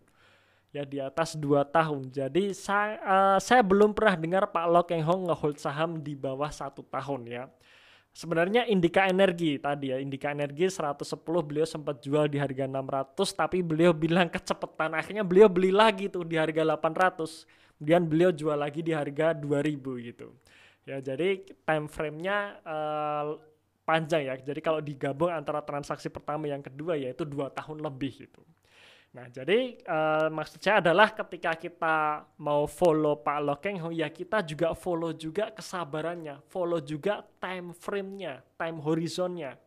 ya 0.71 0.83
di 0.87 0.97
atas 1.03 1.35
2 1.35 1.67
tahun. 1.67 2.09
Jadi 2.09 2.55
saya, 2.55 2.95
uh, 3.03 3.39
saya 3.43 3.61
belum 3.61 3.91
pernah 3.91 4.15
dengar 4.15 4.43
Pak 4.49 4.65
Lo 4.71 4.81
Keng 4.87 5.03
Hong 5.03 5.27
ngehold 5.27 5.59
saham 5.59 5.99
di 5.99 6.15
bawah 6.15 6.49
satu 6.49 6.81
tahun 6.87 7.27
ya. 7.27 7.43
Sebenarnya 8.11 8.67
Indika 8.67 9.07
Energi 9.07 9.55
tadi 9.55 9.95
ya, 9.95 9.99
Indika 9.99 10.35
Energi 10.35 10.67
110 10.67 11.15
beliau 11.47 11.63
sempat 11.63 12.03
jual 12.03 12.27
di 12.27 12.35
harga 12.43 12.67
600 12.67 13.15
tapi 13.39 13.63
beliau 13.63 13.95
bilang 13.95 14.27
kecepatan 14.27 14.99
akhirnya 14.99 15.23
beliau 15.23 15.47
beli 15.47 15.71
lagi 15.71 16.11
tuh 16.11 16.27
di 16.27 16.35
harga 16.35 16.63
800. 16.63 17.47
Kemudian 17.79 18.03
beliau 18.05 18.29
jual 18.35 18.57
lagi 18.59 18.83
di 18.83 18.91
harga 18.91 19.31
2000 19.31 20.07
gitu. 20.11 20.27
Ya 20.91 20.99
jadi 20.99 21.39
time 21.63 21.87
frame-nya 21.87 22.59
uh, 22.67 23.39
panjang 23.87 24.27
ya. 24.27 24.35
Jadi 24.35 24.59
kalau 24.59 24.83
digabung 24.83 25.31
antara 25.31 25.63
transaksi 25.63 26.11
pertama 26.11 26.51
yang 26.51 26.59
kedua 26.59 26.99
yaitu 26.99 27.23
dua 27.23 27.47
tahun 27.47 27.79
lebih 27.79 28.27
gitu. 28.27 28.43
Nah, 29.11 29.27
jadi 29.27 29.75
uh, 29.83 30.31
maksud 30.31 30.63
saya 30.63 30.79
adalah 30.79 31.11
ketika 31.11 31.51
kita 31.59 32.23
mau 32.39 32.63
follow 32.63 33.19
Pak 33.19 33.39
Lokeng, 33.43 33.75
ya 33.91 34.07
kita 34.07 34.39
juga 34.39 34.71
follow 34.71 35.11
juga 35.11 35.51
kesabarannya, 35.51 36.39
follow 36.47 36.79
juga 36.79 37.19
time 37.43 37.75
frame-nya, 37.75 38.39
time 38.55 38.79
horizonnya. 38.79 39.59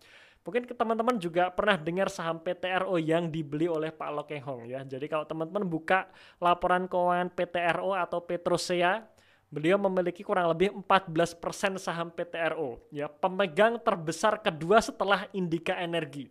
Mungkin 0.45 0.69
teman-teman 0.77 1.17
juga 1.17 1.49
pernah 1.53 1.77
dengar 1.77 2.09
saham 2.13 2.37
PTRO 2.41 3.01
yang 3.01 3.33
dibeli 3.33 3.65
oleh 3.65 3.89
Pak 3.93 4.11
Lokeng 4.13 4.45
Hong 4.45 4.69
ya. 4.69 4.81
Jadi 4.85 5.09
kalau 5.09 5.25
teman-teman 5.25 5.65
buka 5.65 6.09
laporan 6.37 6.85
keuangan 6.85 7.33
PTRO 7.33 7.97
atau 7.97 8.21
Petrosea, 8.25 9.09
beliau 9.55 9.79
memiliki 9.79 10.27
kurang 10.27 10.51
lebih 10.51 10.75
14% 10.75 11.79
saham 11.79 12.11
PTRO 12.11 12.83
ya, 12.91 13.07
pemegang 13.07 13.79
terbesar 13.79 14.43
kedua 14.43 14.83
setelah 14.83 15.31
Indika 15.31 15.79
Energi. 15.79 16.27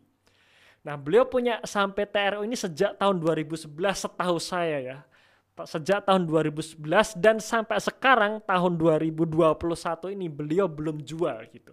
Nah, 0.84 1.00
beliau 1.00 1.24
punya 1.24 1.64
saham 1.64 1.96
PTRO 1.96 2.44
ini 2.44 2.60
sejak 2.60 3.00
tahun 3.00 3.24
2011 3.24 3.72
setahu 3.96 4.36
saya 4.44 4.78
ya. 4.84 4.98
Sejak 5.64 6.04
tahun 6.04 6.28
2011 6.28 7.16
dan 7.16 7.40
sampai 7.40 7.80
sekarang 7.80 8.44
tahun 8.44 8.76
2021 8.76 10.12
ini 10.12 10.28
beliau 10.28 10.68
belum 10.68 11.00
jual 11.00 11.40
gitu. 11.56 11.72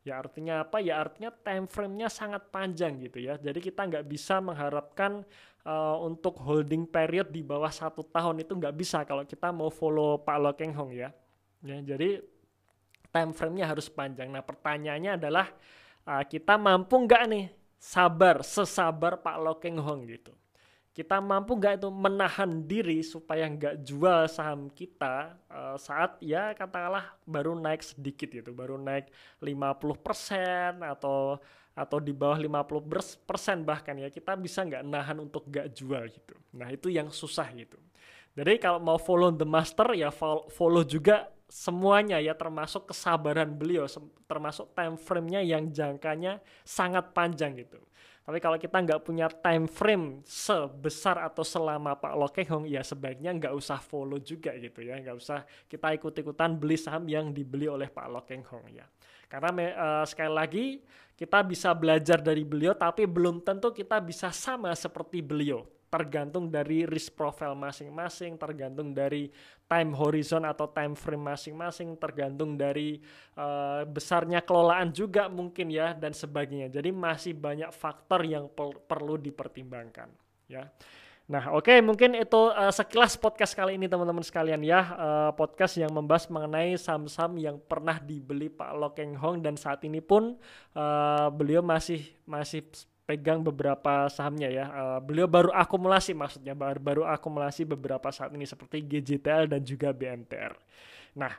Ya 0.00 0.16
artinya 0.16 0.64
apa? 0.64 0.80
Ya 0.80 0.96
artinya 0.96 1.28
time 1.28 1.68
frame-nya 1.68 2.08
sangat 2.08 2.48
panjang 2.48 2.96
gitu 3.04 3.20
ya. 3.20 3.36
Jadi 3.36 3.60
kita 3.60 3.84
nggak 3.84 4.08
bisa 4.08 4.40
mengharapkan 4.40 5.28
uh, 5.66 5.96
untuk 6.04 6.38
holding 6.40 6.86
period 6.88 7.32
di 7.32 7.40
bawah 7.44 7.70
satu 7.70 8.06
tahun 8.06 8.44
itu 8.44 8.52
nggak 8.56 8.74
bisa 8.76 9.02
kalau 9.04 9.24
kita 9.24 9.50
mau 9.50 9.68
follow 9.68 10.20
Pak 10.20 10.38
Lo 10.40 10.52
Keng 10.54 10.74
Hong 10.76 10.92
ya. 10.92 11.10
ya 11.60 11.76
jadi 11.80 12.20
time 13.10 13.34
frame-nya 13.34 13.66
harus 13.66 13.90
panjang. 13.90 14.30
Nah 14.30 14.40
pertanyaannya 14.40 15.18
adalah 15.18 15.50
uh, 16.06 16.22
kita 16.24 16.56
mampu 16.56 16.94
nggak 16.94 17.22
nih 17.26 17.46
sabar, 17.80 18.44
sesabar 18.44 19.18
Pak 19.18 19.36
Lokeng 19.40 19.80
Hong 19.80 20.06
gitu. 20.06 20.36
Kita 20.90 21.22
mampu 21.22 21.54
nggak 21.54 21.80
itu 21.80 21.88
menahan 21.88 22.66
diri 22.66 23.00
supaya 23.00 23.46
nggak 23.46 23.86
jual 23.86 24.26
saham 24.26 24.68
kita 24.68 25.38
uh, 25.48 25.78
saat 25.78 26.18
ya 26.20 26.52
katakanlah 26.52 27.14
baru 27.24 27.54
naik 27.56 27.80
sedikit 27.80 28.28
gitu, 28.28 28.50
baru 28.52 28.76
naik 28.76 29.08
50% 29.38 30.82
atau 30.82 31.38
atau 31.74 32.02
di 32.02 32.10
bawah 32.10 32.36
50% 32.36 33.24
bahkan 33.62 33.96
ya 33.96 34.10
kita 34.10 34.34
bisa 34.36 34.66
nggak 34.66 34.82
nahan 34.84 35.18
untuk 35.22 35.46
nggak 35.46 35.70
jual 35.72 36.04
gitu. 36.10 36.34
Nah 36.54 36.68
itu 36.74 36.90
yang 36.90 37.08
susah 37.08 37.48
gitu. 37.54 37.78
Jadi 38.34 38.62
kalau 38.62 38.78
mau 38.78 38.98
follow 38.98 39.34
the 39.34 39.46
master 39.46 39.90
ya 39.94 40.10
follow 40.50 40.82
juga 40.86 41.30
semuanya 41.50 42.22
ya 42.22 42.30
termasuk 42.38 42.94
kesabaran 42.94 43.50
beliau 43.50 43.90
termasuk 44.30 44.70
time 44.70 44.94
frame-nya 44.94 45.42
yang 45.42 45.66
jangkanya 45.74 46.38
sangat 46.62 47.10
panjang 47.10 47.58
gitu. 47.58 47.82
Tapi 48.20 48.38
kalau 48.38 48.54
kita 48.62 48.78
nggak 48.78 49.02
punya 49.02 49.26
time 49.26 49.66
frame 49.66 50.22
sebesar 50.22 51.18
atau 51.18 51.42
selama 51.42 51.98
Pak 51.98 52.14
Lo 52.14 52.30
Keng 52.30 52.46
Hong, 52.54 52.64
ya 52.70 52.78
sebaiknya 52.78 53.34
nggak 53.34 53.50
usah 53.58 53.82
follow 53.82 54.22
juga 54.22 54.54
gitu 54.54 54.86
ya, 54.86 55.02
nggak 55.02 55.18
usah 55.18 55.42
kita 55.66 55.90
ikut-ikutan 55.98 56.54
beli 56.54 56.78
saham 56.78 57.10
yang 57.10 57.34
dibeli 57.34 57.66
oleh 57.66 57.90
Pak 57.90 58.06
Lo 58.06 58.22
Keng 58.22 58.46
Hong 58.46 58.70
ya. 58.70 58.86
Karena 59.26 59.50
uh, 59.50 60.04
sekali 60.06 60.30
lagi 60.30 60.64
kita 61.20 61.44
bisa 61.44 61.76
belajar 61.76 62.24
dari 62.24 62.48
beliau, 62.48 62.72
tapi 62.72 63.04
belum 63.04 63.44
tentu 63.44 63.76
kita 63.76 64.00
bisa 64.00 64.32
sama 64.32 64.72
seperti 64.72 65.20
beliau 65.20 65.68
tergantung 65.90 66.46
dari 66.46 66.86
risk 66.86 67.18
profile 67.18 67.58
masing-masing, 67.58 68.38
tergantung 68.38 68.94
dari 68.94 69.26
time 69.66 69.90
horizon 69.90 70.46
atau 70.46 70.70
time 70.70 70.94
frame 70.94 71.34
masing-masing, 71.34 71.98
tergantung 71.98 72.54
dari 72.54 73.02
uh, 73.34 73.82
besarnya 73.90 74.38
kelolaan 74.46 74.94
juga 74.94 75.26
mungkin 75.26 75.66
ya 75.66 75.90
dan 75.90 76.14
sebagainya. 76.14 76.70
Jadi 76.70 76.94
masih 76.94 77.34
banyak 77.34 77.74
faktor 77.74 78.22
yang 78.22 78.46
perlu 78.86 79.18
dipertimbangkan 79.18 80.14
ya. 80.46 80.70
Nah, 81.30 81.46
oke, 81.54 81.70
okay, 81.70 81.78
mungkin 81.78 82.18
itu 82.18 82.50
uh, 82.50 82.74
sekilas 82.74 83.14
podcast 83.14 83.54
kali 83.54 83.78
ini 83.78 83.86
teman-teman 83.86 84.26
sekalian 84.26 84.66
ya, 84.66 84.82
uh, 84.98 85.30
podcast 85.30 85.78
yang 85.78 85.94
membahas 85.94 86.26
mengenai 86.26 86.74
saham-saham 86.74 87.38
yang 87.38 87.54
pernah 87.62 88.02
dibeli 88.02 88.50
Pak 88.50 88.74
Lokeng 88.74 89.14
Hong 89.14 89.38
dan 89.38 89.54
saat 89.54 89.78
ini 89.86 90.02
pun 90.02 90.34
uh, 90.74 91.30
beliau 91.30 91.62
masih 91.62 92.02
masih 92.26 92.66
pegang 93.06 93.46
beberapa 93.46 94.10
sahamnya 94.10 94.50
ya. 94.50 94.66
Uh, 94.74 94.98
beliau 94.98 95.30
baru 95.30 95.54
akumulasi 95.54 96.18
maksudnya 96.18 96.58
baru 96.58 96.82
baru 96.82 97.02
akumulasi 97.06 97.62
beberapa 97.62 98.10
saat 98.10 98.34
ini 98.34 98.42
seperti 98.42 98.82
GJTL 98.82 99.54
dan 99.54 99.62
juga 99.62 99.94
BMTR. 99.94 100.58
Nah, 101.14 101.30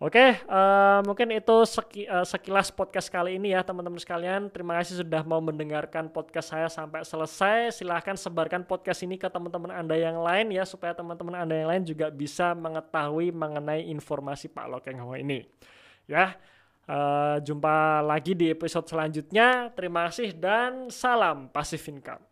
oke 0.00 0.26
uh, 0.48 1.04
mungkin 1.04 1.28
itu 1.36 1.56
seki, 1.68 2.08
uh, 2.08 2.24
sekilas 2.24 2.72
podcast 2.72 3.12
kali 3.12 3.36
ini 3.36 3.52
ya 3.52 3.60
teman-teman 3.60 4.00
sekalian. 4.00 4.48
Terima 4.48 4.80
kasih 4.80 5.04
sudah 5.04 5.20
mau 5.22 5.44
mendengarkan 5.44 6.08
podcast 6.08 6.56
saya 6.56 6.72
sampai 6.72 7.04
selesai. 7.04 7.76
Silahkan 7.76 8.16
sebarkan 8.16 8.64
podcast 8.64 9.04
ini 9.04 9.20
ke 9.20 9.28
teman-teman 9.28 9.70
Anda 9.70 10.00
yang 10.00 10.16
lain 10.24 10.56
ya 10.56 10.64
supaya 10.64 10.96
teman-teman 10.96 11.36
Anda 11.36 11.54
yang 11.60 11.68
lain 11.68 11.82
juga 11.84 12.08
bisa 12.08 12.56
mengetahui 12.56 13.28
mengenai 13.28 13.86
informasi 13.92 14.48
Pak 14.48 14.66
Lokeng 14.72 15.04
Ho 15.04 15.12
ini. 15.12 15.44
Ya. 16.08 16.40
Uh, 16.90 17.38
jumpa 17.46 18.02
lagi 18.02 18.34
di 18.34 18.50
episode 18.50 18.88
selanjutnya. 18.88 19.70
Terima 19.78 20.10
kasih 20.10 20.34
dan 20.34 20.90
salam 20.90 21.46
Passive 21.52 21.86
Income. 21.86 22.29